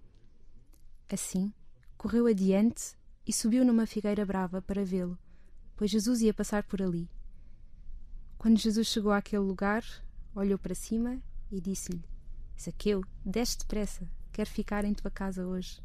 Assim, 1.12 1.52
correu 1.98 2.28
adiante 2.28 2.96
e 3.26 3.32
subiu 3.32 3.64
numa 3.64 3.88
figueira 3.88 4.26
brava 4.26 4.62
para 4.62 4.84
vê-lo, 4.84 5.18
pois 5.76 5.90
Jesus 5.90 6.22
ia 6.22 6.34
passar 6.34 6.64
por 6.64 6.82
ali. 6.82 7.10
Quando 8.38 8.58
Jesus 8.58 8.88
chegou 8.88 9.12
àquele 9.12 9.42
lugar, 9.42 9.84
olhou 10.36 10.60
para 10.60 10.76
cima 10.76 11.22
e 11.52 11.60
disse-lhe: 11.60 12.04
Zaqueu, 12.60 13.04
desce 13.26 13.58
depressa, 13.58 14.08
quero 14.32 14.50
ficar 14.50 14.86
em 14.86 14.94
tua 14.94 15.10
casa 15.10 15.48
hoje. 15.48 15.82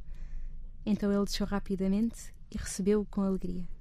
Então 0.84 1.12
ele 1.12 1.24
desceu 1.24 1.46
rapidamente 1.46 2.34
e 2.50 2.58
recebeu-o 2.58 3.06
com 3.06 3.22
alegria. 3.22 3.73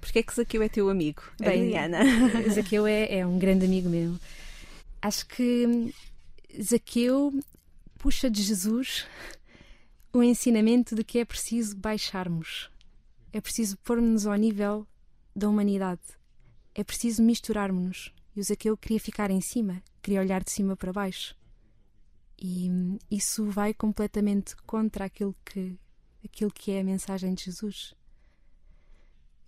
Porquê 0.00 0.20
é 0.20 0.22
que 0.22 0.34
Zaqueu 0.34 0.62
é 0.62 0.68
teu 0.68 0.88
amigo, 0.88 1.22
Bem, 1.38 1.74
Adriana? 1.74 1.98
Zaqueu 2.50 2.86
é, 2.86 3.18
é 3.18 3.26
um 3.26 3.38
grande 3.38 3.64
amigo 3.64 3.88
meu. 3.88 4.16
Acho 5.02 5.26
que 5.26 5.66
hum, 5.66 5.90
Zaqueu 6.60 7.32
puxa 7.98 8.30
de 8.30 8.42
Jesus 8.42 9.06
o 10.12 10.22
ensinamento 10.22 10.94
de 10.94 11.04
que 11.04 11.18
é 11.18 11.24
preciso 11.24 11.76
baixarmos. 11.76 12.70
É 13.32 13.40
preciso 13.40 13.76
pôr-nos 13.78 14.26
ao 14.26 14.34
nível 14.34 14.86
da 15.34 15.48
humanidade. 15.48 16.00
É 16.74 16.82
preciso 16.82 17.22
misturarmos-nos. 17.22 18.12
E 18.34 18.40
o 18.40 18.42
Zaqueu 18.42 18.76
queria 18.76 19.00
ficar 19.00 19.30
em 19.30 19.40
cima, 19.40 19.82
queria 20.00 20.20
olhar 20.20 20.42
de 20.42 20.50
cima 20.50 20.76
para 20.76 20.92
baixo. 20.92 21.36
E 22.40 22.70
hum, 22.70 22.98
isso 23.10 23.44
vai 23.46 23.74
completamente 23.74 24.54
contra 24.64 25.04
aquilo 25.04 25.34
que, 25.44 25.76
aquilo 26.24 26.50
que 26.52 26.70
é 26.70 26.80
a 26.80 26.84
mensagem 26.84 27.34
de 27.34 27.44
Jesus. 27.44 27.94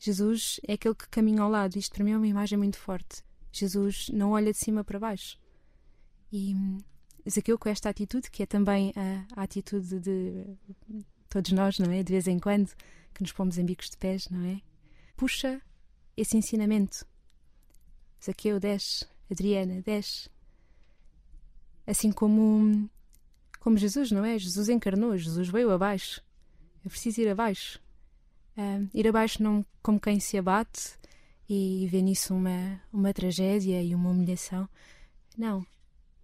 Jesus 0.02 0.58
é 0.66 0.72
aquele 0.72 0.94
que 0.94 1.06
caminha 1.10 1.42
ao 1.42 1.50
lado. 1.50 1.76
Isto 1.76 1.94
para 1.94 2.02
mim 2.02 2.12
é 2.12 2.16
uma 2.16 2.26
imagem 2.26 2.56
muito 2.56 2.78
forte. 2.78 3.22
Jesus 3.52 4.08
não 4.08 4.32
olha 4.32 4.50
de 4.50 4.58
cima 4.58 4.82
para 4.82 4.98
baixo. 4.98 5.38
E 6.32 6.54
hum, 6.54 6.78
Zaqueu, 7.28 7.58
com 7.58 7.68
esta 7.68 7.90
atitude, 7.90 8.30
que 8.30 8.42
é 8.42 8.46
também 8.46 8.94
a, 8.96 9.40
a 9.40 9.42
atitude 9.42 10.00
de 10.00 10.56
todos 11.28 11.52
nós, 11.52 11.78
não 11.78 11.92
é? 11.92 12.02
De 12.02 12.14
vez 12.14 12.26
em 12.26 12.38
quando, 12.38 12.72
que 13.12 13.20
nos 13.20 13.32
pomos 13.32 13.58
em 13.58 13.64
bicos 13.64 13.90
de 13.90 13.98
pés, 13.98 14.26
não 14.30 14.42
é? 14.42 14.62
Puxa 15.16 15.60
esse 16.16 16.34
ensinamento. 16.34 17.06
Zaqueu, 18.24 18.58
desce. 18.58 19.06
Adriana, 19.30 19.82
desce. 19.82 20.30
Assim 21.86 22.10
como, 22.10 22.88
como 23.60 23.76
Jesus, 23.76 24.10
não 24.10 24.24
é? 24.24 24.38
Jesus 24.38 24.70
encarnou, 24.70 25.16
Jesus 25.16 25.48
veio 25.48 25.70
abaixo. 25.70 26.22
É 26.84 26.88
preciso 26.88 27.20
ir 27.20 27.28
abaixo. 27.28 27.78
Ah, 28.62 28.78
ir 28.92 29.08
abaixo 29.08 29.42
não 29.42 29.64
como 29.82 29.98
quem 29.98 30.20
se 30.20 30.36
abate 30.36 30.92
e 31.48 31.88
vê 31.90 32.02
nisso 32.02 32.34
uma, 32.34 32.78
uma 32.92 33.10
tragédia 33.10 33.82
e 33.82 33.94
uma 33.94 34.10
humilhação. 34.10 34.68
Não. 35.34 35.64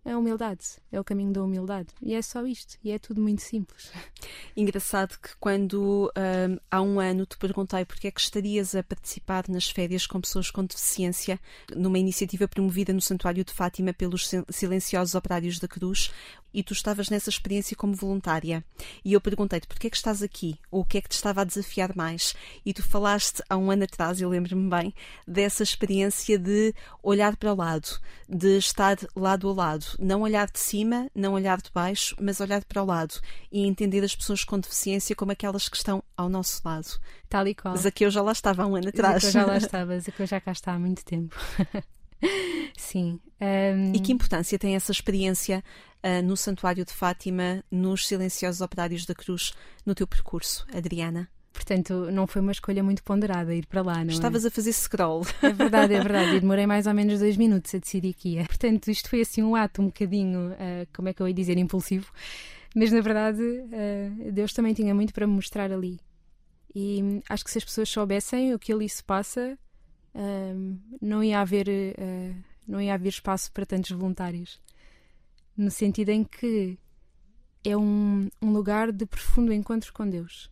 É 0.07 0.13
a 0.13 0.19
humildade. 0.19 0.63
É 0.93 1.01
o 1.01 1.05
caminho 1.05 1.33
da 1.33 1.43
humildade. 1.43 1.89
E 2.01 2.15
é 2.15 2.23
só 2.23 2.47
isto. 2.47 2.79
E 2.85 2.93
é 2.93 2.99
tudo 2.99 3.21
muito 3.21 3.43
simples. 3.43 3.91
Engraçado 4.57 5.19
que 5.21 5.31
quando 5.41 6.13
hum, 6.17 6.59
há 6.71 6.81
um 6.81 7.01
ano 7.01 7.27
te 7.27 7.37
perguntei 7.37 7.85
porque 7.85 8.07
é 8.07 8.11
que 8.13 8.21
estarias 8.21 8.77
a 8.77 8.85
participar 8.85 9.49
nas 9.49 9.69
férias 9.69 10.07
com 10.07 10.21
pessoas 10.21 10.49
com 10.49 10.65
deficiência 10.65 11.41
numa 11.75 11.99
iniciativa 11.99 12.47
promovida 12.47 12.93
no 12.93 13.01
Santuário 13.01 13.43
de 13.45 13.53
Fátima 13.53 13.93
pelos 13.93 14.29
sil- 14.31 14.47
silenciosos 14.49 15.17
operários 15.17 15.59
da 15.59 15.67
Cruz 15.67 16.13
e 16.55 16.63
tu 16.63 16.73
estavas 16.73 17.11
nessa 17.11 17.29
experiência 17.29 17.77
como 17.77 17.93
voluntária. 17.93 18.65
E 19.05 19.13
eu 19.13 19.21
perguntei-te 19.21 19.67
porque 19.67 19.89
é 19.89 19.91
que 19.91 19.97
estás 19.97 20.23
aqui 20.23 20.59
ou 20.71 20.83
o 20.83 20.85
que 20.85 20.99
é 20.99 21.01
que 21.03 21.09
te 21.09 21.13
estava 21.13 21.43
a 21.43 21.45
desafiar 21.45 21.95
mais. 21.95 22.35
E 22.65 22.73
tu 22.73 22.83
falaste 22.83 23.43
há 23.51 23.57
um 23.59 23.71
ano 23.71 23.85
atrás, 23.85 24.21
eu 24.21 24.29
lembro-me 24.31 24.71
bem, 24.71 24.95
dessa 25.27 25.63
experiência 25.63 26.39
de 26.39 26.73
olhar 27.03 27.37
para 27.37 27.53
o 27.53 27.57
lado, 27.57 28.01
de 28.27 28.57
estar 28.57 28.97
lado 29.15 29.51
a 29.51 29.53
lado, 29.53 29.87
não 29.99 30.23
olhar 30.23 30.51
de 30.51 30.59
cima, 30.59 31.11
não 31.15 31.35
olhar 31.35 31.61
de 31.61 31.71
baixo, 31.73 32.17
mas 32.21 32.41
olhar 32.41 32.65
para 32.65 32.83
o 32.83 32.87
lado 32.87 33.15
e 33.51 33.67
entender 33.67 34.05
as 34.05 34.15
pessoas 34.15 34.45
com 34.45 34.59
deficiência 34.59 35.17
como 35.17 35.33
aquelas 35.33 35.69
que 35.69 35.77
estão 35.77 36.03
ao 36.17 36.29
nosso 36.29 36.61
lado. 36.65 36.89
Tal 37.29 37.47
e 37.47 37.55
qual. 37.55 37.77
Zaqueu 37.77 38.11
já 38.11 38.23
lá 38.23 38.33
estava 38.33 38.63
há 38.63 38.67
um 38.67 38.77
ano 38.77 38.89
atrás. 38.89 39.23
Zaqueu 39.23 39.31
já 39.31 39.47
lá 39.47 39.57
estava. 39.59 39.99
Zaqueu 40.01 40.27
já 40.27 40.41
cá 40.41 40.53
está 40.53 40.73
há 40.75 40.79
muito 40.79 41.05
tempo. 41.05 41.37
Sim. 42.77 43.21
Ahm, 43.41 43.93
E 43.95 44.01
que 44.01 44.13
importância 44.13 44.59
tem 44.59 44.75
essa 44.75 44.93
experiência 44.93 45.63
ah, 46.03 46.23
no 46.23 46.37
Santuário 46.37 46.85
de 46.85 46.93
Fátima, 46.93 47.63
nos 47.71 48.07
Silenciosos 48.07 48.61
Operários 48.61 49.05
da 49.05 49.15
Cruz, 49.15 49.53
no 49.85 49.95
teu 49.95 50.07
percurso, 50.07 50.67
Adriana? 50.73 51.29
Portanto, 51.57 52.11
não 52.13 52.27
foi 52.27 52.43
uma 52.43 52.53
escolha 52.53 52.83
muito 52.83 53.03
ponderada 53.03 53.55
ir 53.55 53.67
para 53.67 53.81
lá, 53.81 54.05
não 54.05 54.13
Estavas 54.13 54.45
é? 54.45 54.49
a 54.49 54.51
fazer 54.51 54.73
scroll. 54.75 55.27
É 55.43 55.51
verdade, 55.51 55.95
é 55.95 56.01
verdade. 56.01 56.37
E 56.37 56.41
demorei 56.41 56.67
mais 56.67 56.87
ou 56.87 56.93
menos 56.93 57.19
dois 57.19 57.37
minutos 57.37 57.75
a 57.75 57.79
decidir 57.79 58.13
que 58.13 58.35
ia. 58.35 58.45
Portanto, 58.45 58.91
isto 58.91 59.09
foi 59.09 59.23
assim 59.23 59.43
um 59.43 59.57
ato 59.57 59.81
um 59.81 59.87
bocadinho, 59.87 60.55
ah, 60.59 60.87
como 60.95 61.09
é 61.09 61.15
que 61.15 61.23
eu 61.23 61.27
ia 61.27 61.35
dizer, 61.35 61.57
impulsivo. 61.57 62.13
Mas 62.75 62.93
na 62.93 63.01
verdade, 63.01 63.43
ah, 63.73 64.31
Deus 64.31 64.53
também 64.53 64.75
tinha 64.75 64.95
muito 64.95 65.15
para 65.15 65.27
me 65.27 65.33
mostrar 65.33 65.73
ali. 65.73 65.99
E 66.75 67.23
acho 67.31 67.43
que 67.43 67.51
se 67.51 67.57
as 67.57 67.65
pessoas 67.65 67.89
soubessem 67.89 68.53
o 68.53 68.59
que 68.59 68.71
ali 68.71 68.87
se 68.87 69.03
passa, 69.03 69.59
ah, 70.15 70.55
não 71.01 71.25
ia 71.25 71.41
haver, 71.41 71.69
ah, 71.99 72.35
não 72.69 72.83
ia 72.83 72.93
haver 72.93 73.09
espaço 73.09 73.51
para 73.51 73.65
tantos 73.65 73.93
voluntários. 73.93 74.61
No 75.57 75.71
sentido 75.71 76.11
em 76.11 76.23
que 76.23 76.79
é 77.65 77.77
um, 77.77 78.29
um 78.43 78.53
lugar 78.53 78.93
de 78.93 79.07
profundo 79.07 79.53
encontro 79.53 79.91
com 79.93 80.09
Deus. 80.09 80.51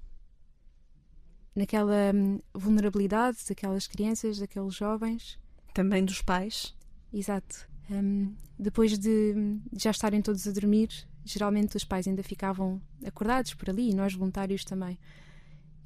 Naquela 1.54 2.12
hum, 2.14 2.40
vulnerabilidade 2.52 3.38
daquelas 3.48 3.86
crianças, 3.86 4.38
daqueles 4.38 4.74
jovens, 4.74 5.38
Também 5.72 6.04
dos 6.04 6.20
pais. 6.22 6.74
Exato. 7.12 7.68
Hum, 7.90 8.34
depois 8.58 8.98
de 8.98 9.34
de 9.34 9.82
já 9.82 9.90
estarem 9.90 10.22
todos 10.22 10.46
a 10.48 10.52
dormir, 10.52 10.88
geralmente 11.24 11.76
os 11.76 11.84
pais 11.84 12.06
ainda 12.06 12.22
ficavam 12.22 12.80
acordados 13.04 13.54
por 13.54 13.70
ali 13.70 13.90
e 13.90 13.94
nós 13.94 14.14
voluntários 14.14 14.64
também. 14.64 14.98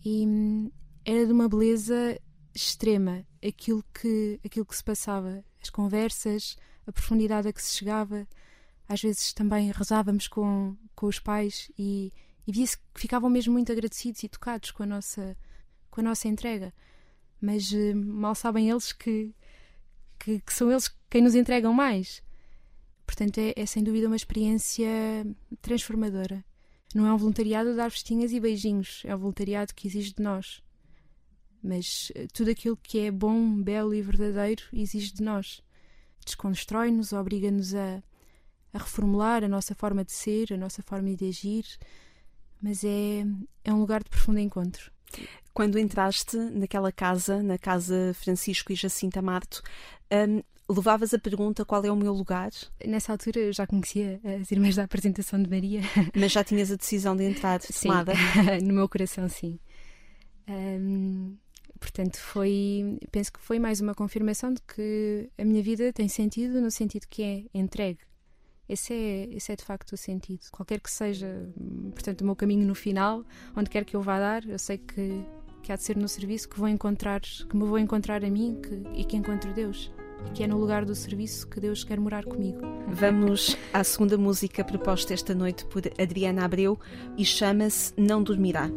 E 0.04 0.26
hum, 0.26 0.70
era 1.04 1.26
de 1.26 1.33
uma 1.33 1.48
beleza 1.48 2.18
extrema 2.54 3.24
aquilo 3.46 3.85
que, 3.94 4.40
aquilo 4.44 4.66
que 4.66 4.76
se 4.76 4.85
passava, 4.85 5.44
as 5.62 5.70
conversas, 5.70 6.57
a 6.87 6.92
profundidade 6.92 7.48
a 7.48 7.52
que 7.52 7.62
se 7.62 7.76
chegava. 7.76 8.26
Às 8.88 9.02
vezes 9.02 9.33
também 9.33 9.70
rezávamos 9.70 10.28
com, 10.28 10.76
com 10.94 11.07
os 11.07 11.18
pais 11.18 11.70
e, 11.78 12.12
e 12.46 12.52
via-se 12.52 12.78
que 12.78 12.85
ficavam 13.00 13.28
mesmo 13.28 13.52
muito 13.52 13.70
agradecidos 13.70 14.22
e 14.22 14.28
tocados 14.28 14.70
com 14.70 14.83
a 14.83 14.87
nossa, 14.87 15.37
com 15.98 16.00
a 16.00 16.04
nossa 16.04 16.28
entrega. 16.28 16.72
Mas 17.40 17.72
eh, 17.72 17.92
mal 17.92 18.32
sabem 18.37 18.70
eles 18.70 18.92
que, 18.92 19.34
que, 20.16 20.40
que 20.40 20.54
são 20.54 20.70
eles 20.70 20.88
quem 21.11 21.20
nos 21.20 21.34
entregam 21.34 21.72
mais. 21.72 22.22
Portanto, 23.04 23.38
é, 23.38 23.52
é 23.56 23.66
sem 23.66 23.82
dúvida 23.82 24.06
uma 24.06 24.14
experiência 24.14 24.88
transformadora. 25.61 26.44
Não 26.94 27.04
é 27.04 27.12
um 27.12 27.16
voluntariado 27.16 27.74
dar 27.74 27.90
festinhas 27.90 28.32
e 28.32 28.38
beijinhos, 28.38 29.02
é 29.04 29.14
um 29.14 29.18
voluntariado 29.18 29.74
que 29.74 29.88
exige 29.88 30.14
de 30.14 30.22
nós. 30.22 30.62
Mas 31.61 32.12
eh, 32.14 32.28
tudo 32.32 32.50
aquilo 32.50 32.76
que 32.76 33.00
é 33.00 33.11
bom, 33.11 33.61
belo 33.61 33.92
e 33.92 34.00
verdadeiro 34.00 34.62
exige 34.72 35.12
de 35.12 35.22
nós. 35.22 35.64
Desconstrói-nos, 36.24 37.12
obriga-nos 37.12 37.74
a, 37.74 38.00
a 38.72 38.78
reformular 38.78 39.42
a 39.42 39.48
nossa 39.48 39.74
forma 39.74 40.04
de 40.04 40.12
ser, 40.12 40.52
a 40.52 40.56
nossa 40.56 40.80
forma 40.80 41.12
de 41.16 41.28
agir. 41.28 41.64
Mas 42.62 42.84
é, 42.84 43.24
é 43.64 43.72
um 43.72 43.80
lugar 43.80 44.04
de 44.04 44.11
profundo 44.11 44.38
encontro. 44.38 44.92
Quando 45.53 45.79
entraste 45.79 46.37
naquela 46.37 46.92
casa, 46.92 47.42
na 47.42 47.59
casa 47.59 48.12
Francisco 48.14 48.73
e 48.73 48.77
Jacinta 48.77 49.21
Marto, 49.21 49.62
hum, 50.12 50.42
levavas 50.71 51.14
a 51.14 51.18
pergunta 51.18 51.64
qual 51.64 51.85
é 51.85 51.90
o 51.90 51.97
meu 51.97 52.12
lugar, 52.12 52.51
Nessa 52.85 53.12
altura 53.12 53.40
eu 53.40 53.53
já 53.53 53.66
conhecia 53.66 54.21
as 54.40 54.53
irmãs 54.53 54.77
da 54.77 54.85
apresentação 54.85 55.42
de 55.42 55.49
Maria. 55.49 55.81
mas 56.14 56.33
já 56.33 56.44
tinhas 56.44 56.71
a 56.71 56.77
decisão 56.77 57.16
de 57.16 57.25
entrar 57.25 57.61
Sim, 57.61 57.88
tomada. 57.88 58.12
no 58.62 58.75
meu 58.75 58.88
coração, 58.88 59.29
sim. 59.29 59.59
Ahm, 60.47 61.37
portanto, 61.81 62.18
foi. 62.18 62.99
Penso 63.11 63.33
que 63.33 63.40
foi 63.40 63.59
mais 63.59 63.81
uma 63.81 63.94
confirmação 63.94 64.53
de 64.53 64.61
que 64.62 65.31
a 65.38 65.44
minha 65.44 65.62
vida 65.62 65.92
tem 65.92 66.09
sentido 66.09 66.61
no 66.61 66.71
sentido 66.71 67.07
que 67.09 67.23
é 67.23 67.44
entregue. 67.59 68.01
Esse 68.68 68.92
é, 68.92 69.28
esse 69.35 69.50
é 69.50 69.57
de 69.57 69.64
facto 69.64 69.92
o 69.92 69.96
sentido. 69.96 70.40
Qualquer 70.52 70.81
que 70.81 70.90
seja, 70.90 71.50
hum, 71.59 71.90
portanto, 71.90 72.20
o 72.20 72.24
meu 72.24 72.37
caminho 72.37 72.66
no 72.66 72.74
final, 72.74 73.24
onde 73.57 73.70
quer 73.70 73.85
que 73.85 73.96
eu 73.96 74.02
vá 74.02 74.18
dar, 74.18 74.46
eu 74.46 74.59
sei 74.59 74.78
que, 74.78 75.24
que 75.62 75.72
há 75.72 75.76
de 75.76 75.83
ser 75.83 75.96
no 75.96 76.09
serviço 76.09 76.48
que 76.48 76.59
vou 76.59 76.68
encontrar, 76.68 77.20
que 77.20 77.57
me 77.57 77.64
vou 77.64 77.78
encontrar 77.78 78.24
a 78.24 78.31
mim 78.31 78.61
que, 78.62 79.00
e 79.00 79.04
que 79.04 79.16
encontro 79.16 79.52
Deus. 79.54 79.90
E 80.26 80.31
que 80.33 80.42
é 80.42 80.46
no 80.46 80.59
lugar 80.59 80.85
do 80.85 80.94
serviço 80.94 81.46
que 81.48 81.61
Deus 81.61 81.85
quer 81.85 81.98
morar 81.98 82.24
comigo. 82.24 82.59
Vamos 82.88 83.57
à 83.72 83.83
segunda 83.85 84.18
música 84.18 84.64
proposta 84.64 85.14
esta 85.14 85.35
noite 85.35 85.64
por 85.66 85.83
Adriana 85.98 86.44
Abreu 86.44 86.78
e 87.16 87.24
chama-se 87.24 87.94
Não 87.96 88.22
Dormirá. 88.22 88.68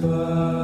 Levanto 0.00 0.63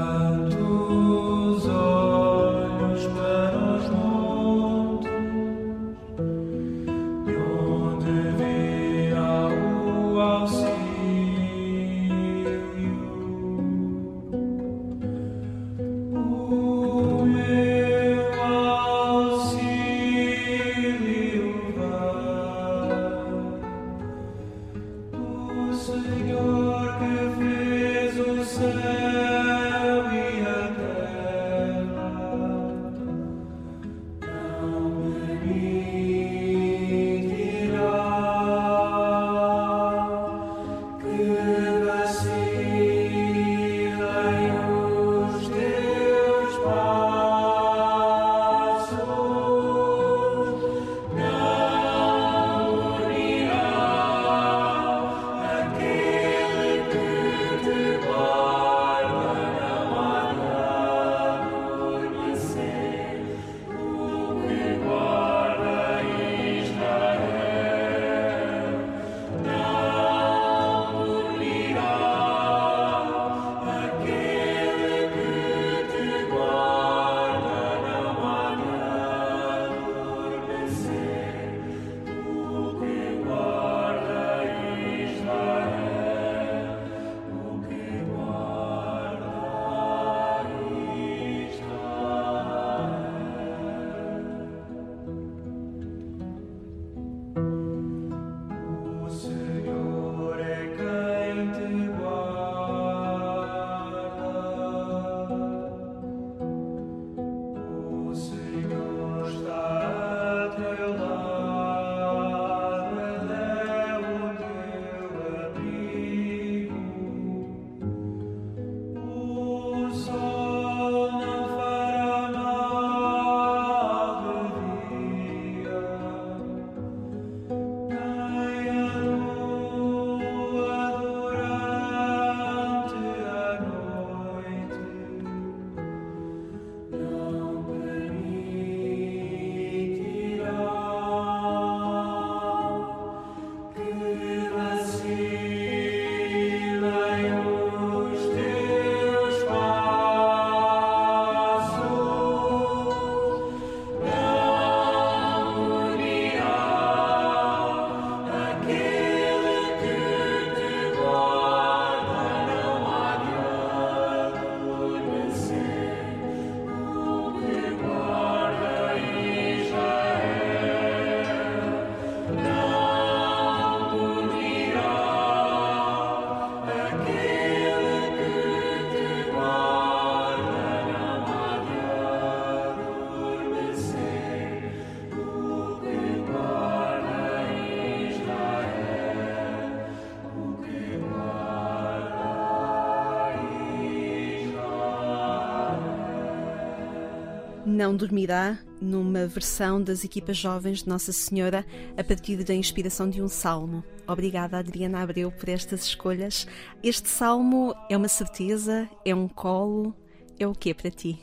Não 197.80 197.96
Dormirá, 197.96 198.58
numa 198.78 199.26
versão 199.26 199.82
das 199.82 200.04
equipas 200.04 200.36
jovens 200.36 200.82
de 200.82 200.88
Nossa 200.90 201.12
Senhora, 201.12 201.64
a 201.96 202.04
partir 202.04 202.44
da 202.44 202.52
inspiração 202.52 203.08
de 203.08 203.22
um 203.22 203.26
salmo. 203.26 203.82
Obrigada, 204.06 204.58
Adriana 204.58 205.00
Abreu, 205.00 205.32
por 205.32 205.48
estas 205.48 205.84
escolhas. 205.86 206.46
Este 206.82 207.08
salmo 207.08 207.74
é 207.88 207.96
uma 207.96 208.06
certeza, 208.06 208.86
é 209.02 209.14
um 209.14 209.26
colo, 209.26 209.96
é 210.38 210.46
o 210.46 210.52
que 210.52 210.74
para 210.74 210.90
ti? 210.90 211.22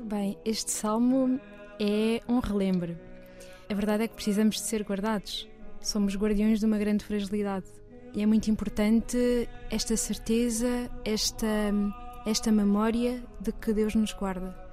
Bem, 0.00 0.38
este 0.44 0.70
salmo 0.70 1.40
é 1.80 2.20
um 2.28 2.38
relembre. 2.38 2.96
A 3.68 3.74
verdade 3.74 4.04
é 4.04 4.06
que 4.06 4.14
precisamos 4.14 4.54
de 4.54 4.62
ser 4.62 4.84
guardados. 4.84 5.48
Somos 5.80 6.14
guardiões 6.14 6.60
de 6.60 6.66
uma 6.66 6.78
grande 6.78 7.04
fragilidade. 7.04 7.66
E 8.14 8.22
é 8.22 8.26
muito 8.26 8.48
importante 8.48 9.48
esta 9.68 9.96
certeza, 9.96 10.88
esta, 11.04 11.72
esta 12.24 12.52
memória 12.52 13.20
de 13.40 13.50
que 13.50 13.72
Deus 13.72 13.96
nos 13.96 14.12
guarda. 14.12 14.65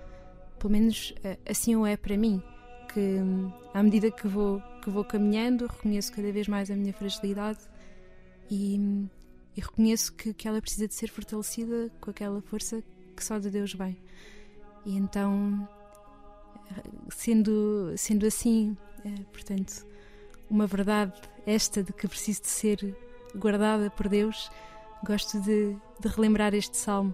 Pelo 0.64 0.72
menos 0.72 1.14
eh, 1.26 1.38
assim 1.45 1.76
o 1.76 1.86
é 1.86 1.97
para 1.97 2.16
mim, 2.16 2.41
que 2.93 3.20
à 3.74 3.84
medida 3.84 4.09
que 4.09 4.26
vou, 4.30 4.61
que 4.82 4.89
vou 4.89 5.03
caminhando, 5.03 5.68
reconheço 5.68 6.14
cada 6.14 6.32
vez 6.32 6.47
mais 6.47 6.72
a 6.72 6.76
minha 6.78 6.93
fragilidade 6.93 7.59
e, 8.49 8.78
e 9.57 9.59
reconheço 9.59 10.14
que, 10.14 10.34
que 10.34 10.47
ela 10.47 10.61
precisa 10.61 10.88
de 10.88 10.93
ser 10.93 11.09
fortalecida 11.09 11.91
com 11.99 12.11
aquela 12.11 12.41
força 12.41 12.82
que 13.14 13.22
só 13.22 13.39
de 13.39 13.49
Deus 13.49 13.74
vem. 13.74 13.97
E 14.86 14.95
então, 14.95 15.68
sendo, 17.09 17.93
sendo 17.97 18.26
assim, 18.26 18.78
eh, 19.03 19.22
portanto, 19.34 19.86
uma 20.49 20.66
verdade 20.66 21.11
esta 21.45 21.84
de 21.84 21.91
que 21.91 22.07
preciso 22.07 22.41
de 22.41 22.47
ser 22.47 22.95
guardada 23.36 23.89
por 23.89 24.07
Deus, 24.07 24.49
gosto 25.05 25.41
de, 25.41 25.76
de 25.99 26.07
relembrar 26.07 26.53
este 26.53 26.78
salmo. 26.78 27.14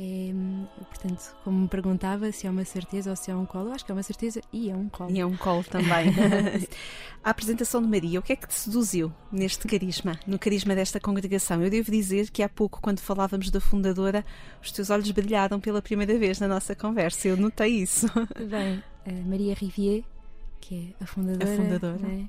É, 0.00 0.32
portanto, 0.76 1.36
como 1.42 1.62
me 1.62 1.68
perguntava 1.68 2.30
se 2.30 2.46
é 2.46 2.50
uma 2.50 2.64
certeza 2.64 3.10
ou 3.10 3.16
se 3.16 3.32
é 3.32 3.34
um 3.34 3.44
colo, 3.44 3.70
eu 3.70 3.72
acho 3.72 3.84
que 3.84 3.90
é 3.90 3.94
uma 3.94 4.02
certeza 4.02 4.40
e 4.52 4.70
é 4.70 4.74
um 4.76 4.88
colo. 4.88 5.10
E 5.10 5.18
é 5.18 5.26
um 5.26 5.36
colo 5.36 5.64
também. 5.64 6.14
a 7.24 7.30
apresentação 7.30 7.82
de 7.82 7.88
Maria, 7.88 8.20
o 8.20 8.22
que 8.22 8.32
é 8.32 8.36
que 8.36 8.46
te 8.46 8.54
seduziu 8.54 9.12
neste 9.32 9.66
carisma, 9.66 10.18
no 10.24 10.38
carisma 10.38 10.74
desta 10.74 11.00
congregação? 11.00 11.62
Eu 11.62 11.68
devo 11.68 11.90
dizer 11.90 12.30
que 12.30 12.44
há 12.44 12.48
pouco, 12.48 12.80
quando 12.80 13.00
falávamos 13.00 13.50
da 13.50 13.60
fundadora, 13.60 14.24
os 14.62 14.70
teus 14.70 14.88
olhos 14.88 15.10
brilharam 15.10 15.58
pela 15.58 15.82
primeira 15.82 16.16
vez 16.16 16.38
na 16.38 16.46
nossa 16.46 16.76
conversa. 16.76 17.26
Eu 17.26 17.36
notei 17.36 17.82
isso. 17.82 18.06
Bem, 18.48 18.82
Maria 19.26 19.54
Rivier 19.54 20.04
que 20.60 20.94
é 21.00 21.02
a 21.02 21.06
fundadora, 21.06 21.52
A 21.52 21.56
fundadora. 21.56 21.98
não 21.98 22.10
é? 22.10 22.28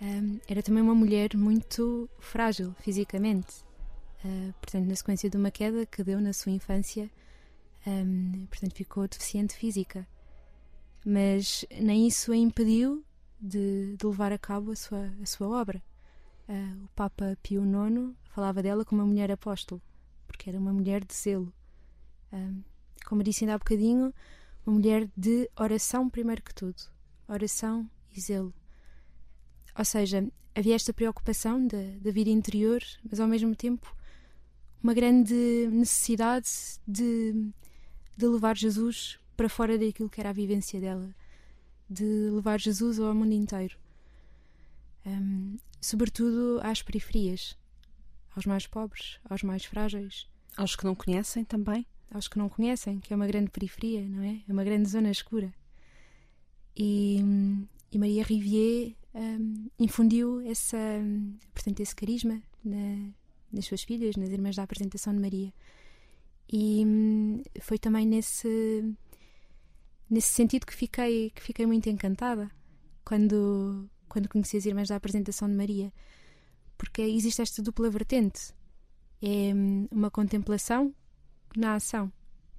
Um, 0.00 0.40
era 0.48 0.62
também 0.62 0.82
uma 0.82 0.94
mulher 0.94 1.30
muito 1.34 2.08
frágil 2.18 2.74
fisicamente. 2.80 3.64
Uh, 4.24 4.54
portanto, 4.54 4.86
na 4.86 4.96
sequência 4.96 5.28
de 5.28 5.36
uma 5.36 5.50
queda 5.50 5.84
que 5.84 6.02
deu 6.02 6.20
na 6.20 6.32
sua 6.32 6.50
infância, 6.50 7.10
um, 7.86 8.46
portanto, 8.46 8.74
ficou 8.74 9.06
deficiente 9.06 9.54
física. 9.54 10.06
Mas 11.04 11.66
nem 11.70 12.06
isso 12.08 12.32
a 12.32 12.36
impediu 12.36 13.04
de, 13.38 13.94
de 13.96 14.06
levar 14.06 14.32
a 14.32 14.38
cabo 14.38 14.70
a 14.70 14.76
sua, 14.76 15.12
a 15.22 15.26
sua 15.26 15.48
obra. 15.48 15.82
Uh, 16.48 16.84
o 16.84 16.88
Papa 16.94 17.36
Pio 17.42 17.62
IX 17.62 18.14
falava 18.30 18.62
dela 18.62 18.84
como 18.84 19.02
uma 19.02 19.06
mulher 19.06 19.30
apóstolo, 19.30 19.80
porque 20.26 20.48
era 20.48 20.58
uma 20.58 20.72
mulher 20.72 21.04
de 21.04 21.14
zelo. 21.14 21.52
Um, 22.32 22.62
como 23.04 23.22
disse 23.22 23.44
ainda 23.44 23.54
há 23.54 23.58
bocadinho, 23.58 24.12
uma 24.66 24.76
mulher 24.76 25.08
de 25.14 25.50
oração 25.58 26.08
primeiro 26.08 26.42
que 26.42 26.54
tudo. 26.54 26.82
Oração 27.28 27.88
e 28.16 28.20
zelo. 28.20 28.54
Ou 29.78 29.84
seja, 29.84 30.26
havia 30.54 30.74
esta 30.74 30.92
preocupação 30.92 31.66
da 31.66 32.10
vida 32.10 32.30
interior, 32.30 32.82
mas 33.08 33.20
ao 33.20 33.28
mesmo 33.28 33.54
tempo 33.54 33.94
uma 34.84 34.92
grande 34.94 35.34
necessidade 35.72 36.46
de, 36.86 37.32
de 38.16 38.26
levar 38.26 38.54
Jesus 38.56 39.18
para 39.34 39.48
fora 39.48 39.78
daquilo 39.78 40.10
que 40.10 40.20
era 40.20 40.28
a 40.28 40.32
vivência 40.34 40.78
dela, 40.78 41.12
de 41.88 42.04
levar 42.04 42.60
Jesus 42.60 43.00
ao 43.00 43.14
mundo 43.14 43.32
inteiro. 43.32 43.76
Um, 45.06 45.56
sobretudo 45.80 46.60
às 46.62 46.82
periferias, 46.82 47.56
aos 48.36 48.44
mais 48.44 48.66
pobres, 48.66 49.18
aos 49.28 49.42
mais 49.42 49.64
frágeis, 49.64 50.28
Aos 50.56 50.76
que 50.76 50.84
não 50.84 50.94
conhecem 50.94 51.44
também? 51.44 51.84
aos 52.10 52.28
que 52.28 52.38
não 52.38 52.48
conhecem, 52.48 53.00
que 53.00 53.12
é 53.12 53.16
uma 53.16 53.26
grande 53.26 53.50
periferia, 53.50 54.06
não 54.06 54.22
é? 54.22 54.40
É 54.48 54.52
uma 54.52 54.62
grande 54.62 54.88
zona 54.88 55.10
escura. 55.10 55.52
E, 56.76 57.18
e 57.90 57.98
Maria 57.98 58.22
Rivier 58.22 58.94
hum, 59.14 59.68
infundiu 59.80 60.40
essa, 60.42 60.76
portanto, 61.52 61.80
esse 61.80 61.96
carisma 61.96 62.40
na- 62.64 63.10
nas 63.54 63.66
suas 63.66 63.82
filhas, 63.82 64.16
nas 64.16 64.30
irmãs 64.30 64.56
da 64.56 64.62
apresentação 64.62 65.14
de 65.14 65.20
Maria. 65.20 65.52
E 66.52 66.84
hum, 66.84 67.42
foi 67.60 67.78
também 67.78 68.06
nesse, 68.06 68.94
nesse 70.10 70.32
sentido 70.32 70.66
que 70.66 70.74
fiquei, 70.74 71.30
que 71.30 71.42
fiquei 71.42 71.66
muito 71.66 71.88
encantada 71.88 72.50
quando, 73.04 73.88
quando 74.08 74.28
conheci 74.28 74.56
as 74.56 74.66
irmãs 74.66 74.88
da 74.88 74.96
apresentação 74.96 75.48
de 75.48 75.54
Maria. 75.54 75.92
Porque 76.76 77.02
existe 77.02 77.40
esta 77.40 77.62
dupla 77.62 77.88
vertente. 77.90 78.52
É 79.22 79.54
hum, 79.54 79.88
uma 79.90 80.10
contemplação 80.10 80.94
na 81.56 81.74
ação. 81.74 82.12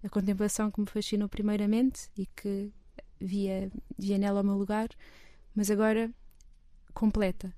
A 0.04 0.10
contemplação 0.10 0.72
que 0.72 0.80
me 0.80 0.88
fascinou 0.88 1.28
primeiramente 1.28 2.10
e 2.18 2.26
que 2.26 2.72
via, 3.20 3.72
via 3.98 4.18
nela 4.18 4.41
o 4.41 4.43
meu 4.43 4.56
lugar, 4.56 4.89
mas 5.54 5.70
agora 5.72 6.12
completa. 6.93 7.54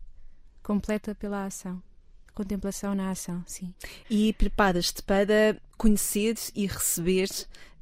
Completa 0.64 1.16
pela 1.16 1.46
ação. 1.46 1.82
Contemplação 2.38 2.94
na 2.94 3.10
ação, 3.10 3.44
sim. 3.48 3.74
E 4.08 4.32
preparas-te 4.32 5.02
para 5.02 5.60
conhecer 5.76 6.36
e 6.54 6.68
receber 6.68 7.28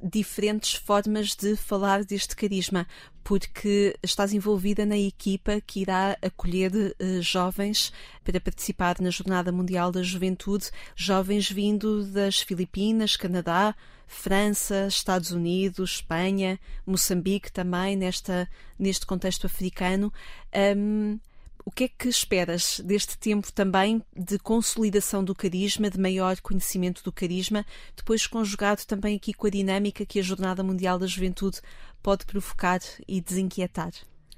diferentes 0.02 0.72
formas 0.72 1.36
de 1.36 1.56
falar 1.56 2.06
deste 2.06 2.34
carisma, 2.34 2.86
porque 3.22 3.94
estás 4.02 4.32
envolvida 4.32 4.86
na 4.86 4.96
equipa 4.96 5.60
que 5.60 5.80
irá 5.80 6.16
acolher 6.22 6.72
eh, 6.98 7.20
jovens 7.20 7.92
para 8.24 8.40
participar 8.40 8.98
na 8.98 9.10
Jornada 9.10 9.52
Mundial 9.52 9.92
da 9.92 10.02
Juventude, 10.02 10.70
jovens 10.94 11.50
vindo 11.50 12.06
das 12.06 12.40
Filipinas, 12.40 13.14
Canadá, 13.14 13.74
França, 14.06 14.86
Estados 14.86 15.32
Unidos, 15.32 15.96
Espanha, 15.96 16.58
Moçambique 16.86 17.52
também, 17.52 17.94
nesta, 17.94 18.48
neste 18.78 19.04
contexto 19.04 19.44
africano. 19.44 20.10
Ahm, 20.50 21.18
o 21.66 21.70
que 21.72 21.84
é 21.84 21.88
que 21.88 22.08
esperas 22.08 22.80
deste 22.84 23.18
tempo 23.18 23.52
também 23.52 24.00
de 24.16 24.38
consolidação 24.38 25.24
do 25.24 25.34
carisma, 25.34 25.90
de 25.90 25.98
maior 25.98 26.40
conhecimento 26.40 27.02
do 27.02 27.10
carisma, 27.10 27.66
depois 27.96 28.24
conjugado 28.24 28.86
também 28.86 29.16
aqui 29.16 29.34
com 29.34 29.48
a 29.48 29.50
dinâmica 29.50 30.06
que 30.06 30.20
a 30.20 30.22
Jornada 30.22 30.62
Mundial 30.62 30.96
da 30.96 31.08
Juventude 31.08 31.60
pode 32.00 32.24
provocar 32.24 32.78
e 33.08 33.20
desinquietar? 33.20 33.90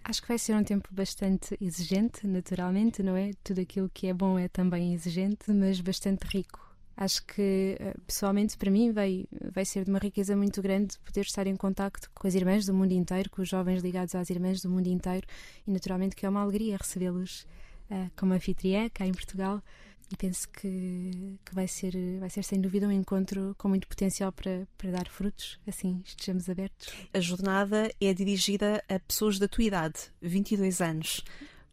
Acho 0.02 0.22
que 0.22 0.28
vai 0.28 0.38
ser 0.38 0.54
um 0.54 0.64
tempo 0.64 0.88
bastante 0.90 1.54
exigente, 1.60 2.26
naturalmente, 2.26 3.02
não 3.02 3.14
é? 3.14 3.32
Tudo 3.44 3.60
aquilo 3.60 3.90
que 3.92 4.06
é 4.06 4.14
bom 4.14 4.38
é 4.38 4.48
também 4.48 4.94
exigente, 4.94 5.52
mas 5.52 5.82
bastante 5.82 6.24
rico. 6.24 6.67
Acho 7.00 7.24
que, 7.26 7.76
eh, 7.78 7.94
pessoalmente, 8.04 8.58
para 8.58 8.72
mim, 8.72 8.90
vai, 8.90 9.24
vai 9.52 9.64
ser 9.64 9.84
de 9.84 9.90
uma 9.90 10.00
riqueza 10.00 10.34
muito 10.34 10.60
grande 10.60 10.98
poder 10.98 11.20
estar 11.20 11.46
em 11.46 11.54
contacto 11.54 12.10
com 12.12 12.26
as 12.26 12.34
irmãs 12.34 12.66
do 12.66 12.74
mundo 12.74 12.90
inteiro, 12.90 13.30
com 13.30 13.40
os 13.40 13.48
jovens 13.48 13.84
ligados 13.84 14.16
às 14.16 14.28
irmãs 14.30 14.60
do 14.60 14.68
mundo 14.68 14.88
inteiro, 14.88 15.24
e 15.64 15.70
naturalmente 15.70 16.16
que 16.16 16.26
é 16.26 16.28
uma 16.28 16.40
alegria 16.40 16.76
recebê-los 16.76 17.46
eh, 17.88 18.10
como 18.16 18.34
anfitriã 18.34 18.88
cá 18.88 19.06
em 19.06 19.12
Portugal. 19.12 19.62
E 20.10 20.16
penso 20.16 20.48
que, 20.48 21.38
que 21.44 21.54
vai, 21.54 21.68
ser, 21.68 21.92
vai 22.18 22.30
ser, 22.30 22.42
sem 22.42 22.60
dúvida, 22.60 22.88
um 22.88 22.90
encontro 22.90 23.54
com 23.56 23.68
muito 23.68 23.86
potencial 23.86 24.32
para, 24.32 24.66
para 24.76 24.90
dar 24.90 25.06
frutos, 25.06 25.60
assim 25.68 26.02
estejamos 26.04 26.50
abertos. 26.50 26.92
A 27.14 27.20
jornada 27.20 27.92
é 28.00 28.12
dirigida 28.12 28.82
a 28.88 28.98
pessoas 28.98 29.38
da 29.38 29.46
tua 29.46 29.62
idade, 29.62 30.00
22 30.20 30.80
anos. 30.80 31.22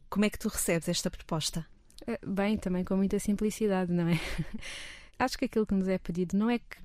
Como 0.08 0.24
é 0.24 0.30
que 0.30 0.38
tu 0.38 0.50
recebes 0.50 0.88
esta 0.88 1.10
proposta? 1.10 1.66
Eh, 2.06 2.20
Bem, 2.24 2.58
também 2.58 2.84
com 2.84 2.96
muita 2.96 3.18
simplicidade, 3.18 3.92
não 3.92 4.08
é? 4.08 4.20
Acho 5.18 5.38
que 5.38 5.46
aquilo 5.46 5.66
que 5.66 5.74
nos 5.74 5.88
é 5.88 5.98
pedido 5.98 6.38
não 6.38 6.50
é 6.50 6.60
que 6.60 6.78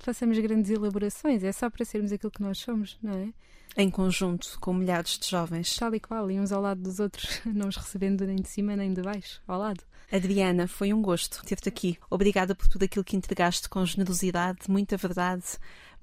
façamos 0.00 0.38
grandes 0.38 0.70
elaborações, 0.70 1.42
é 1.42 1.52
só 1.52 1.70
para 1.70 1.84
sermos 1.84 2.12
aquilo 2.12 2.30
que 2.30 2.42
nós 2.42 2.58
somos, 2.58 2.98
não 3.02 3.12
é? 3.12 3.32
Em 3.74 3.88
conjunto 3.88 4.58
com 4.60 4.74
milhares 4.74 5.18
de 5.18 5.28
jovens. 5.28 5.76
Tal 5.76 5.94
e 5.94 6.00
qual, 6.00 6.30
e 6.30 6.38
uns 6.38 6.52
ao 6.52 6.60
lado 6.60 6.82
dos 6.82 7.00
outros, 7.00 7.40
não 7.46 7.68
os 7.68 7.76
recebendo 7.76 8.26
nem 8.26 8.36
de 8.36 8.48
cima 8.48 8.76
nem 8.76 8.92
de 8.92 9.00
baixo, 9.00 9.40
ao 9.46 9.58
lado. 9.58 9.82
Adriana, 10.10 10.68
foi 10.68 10.92
um 10.92 11.00
gosto 11.00 11.42
ter-te 11.42 11.70
aqui. 11.70 11.98
Obrigada 12.10 12.54
por 12.54 12.68
tudo 12.68 12.84
aquilo 12.84 13.04
que 13.04 13.16
entregaste 13.16 13.66
com 13.70 13.84
generosidade, 13.86 14.58
muita 14.68 14.98
verdade, 14.98 15.44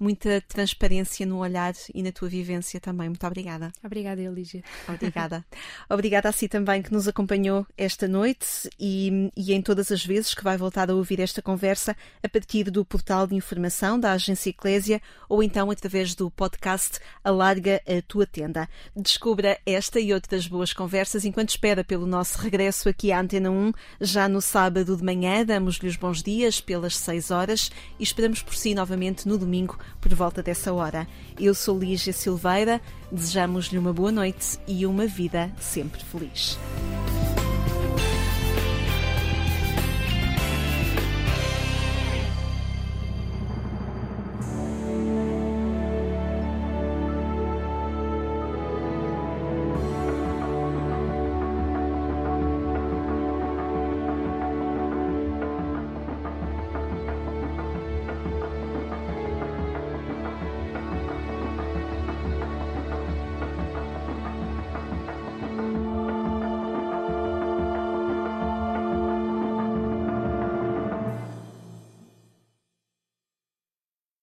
muita 0.00 0.40
transparência 0.40 1.26
no 1.26 1.38
olhar 1.38 1.74
e 1.94 2.02
na 2.02 2.10
tua 2.10 2.28
vivência 2.28 2.80
também. 2.80 3.08
Muito 3.08 3.26
obrigada. 3.26 3.70
Obrigada, 3.84 4.22
Elígia. 4.22 4.64
Obrigada. 4.88 5.44
Obrigada 5.88 6.30
a 6.30 6.32
si 6.32 6.48
também 6.48 6.80
que 6.80 6.92
nos 6.92 7.06
acompanhou 7.06 7.66
esta 7.76 8.08
noite 8.08 8.70
e, 8.78 9.30
e 9.36 9.52
em 9.52 9.60
todas 9.60 9.92
as 9.92 10.04
vezes 10.04 10.34
que 10.34 10.42
vai 10.42 10.56
voltar 10.56 10.90
a 10.90 10.94
ouvir 10.94 11.20
esta 11.20 11.42
conversa 11.42 11.94
a 12.22 12.28
partir 12.28 12.70
do 12.70 12.84
portal 12.84 13.26
de 13.26 13.34
informação 13.34 14.00
da 14.00 14.12
Agência 14.12 14.48
Eclésia 14.48 15.02
ou 15.28 15.42
então 15.42 15.70
através 15.70 16.14
do 16.14 16.30
podcast 16.30 16.98
Alarga 17.22 17.82
a 17.86 18.00
Tua 18.00 18.26
Tenda. 18.26 18.68
Descubra 18.96 19.58
esta 19.66 20.00
e 20.00 20.14
outras 20.14 20.46
boas 20.46 20.72
conversas 20.72 21.26
enquanto 21.26 21.50
espera 21.50 21.84
pelo 21.84 22.06
nosso 22.06 22.38
regresso 22.38 22.88
aqui 22.88 23.12
à 23.12 23.20
Antena 23.20 23.50
1, 23.50 23.72
já 24.00 24.28
no 24.28 24.40
sábado 24.40 24.96
de 24.96 25.04
manhã. 25.04 25.44
Damos-lhe 25.44 25.88
os 25.88 25.96
bons 25.96 26.22
dias 26.22 26.60
pelas 26.60 26.96
6 26.96 27.30
horas 27.30 27.70
e 27.98 28.02
esperamos 28.02 28.42
por 28.42 28.54
si 28.54 28.74
novamente 28.74 29.28
no 29.28 29.36
domingo 29.36 29.78
por 30.00 30.14
volta 30.14 30.42
dessa 30.42 30.72
hora. 30.72 31.06
Eu 31.38 31.54
sou 31.54 31.78
Lígia 31.78 32.12
Silveira, 32.12 32.80
desejamos-lhe 33.10 33.78
uma 33.78 33.92
boa 33.92 34.12
noite 34.12 34.58
e 34.66 34.86
uma 34.86 35.06
vida 35.06 35.50
sempre 35.58 36.04
feliz. 36.04 36.58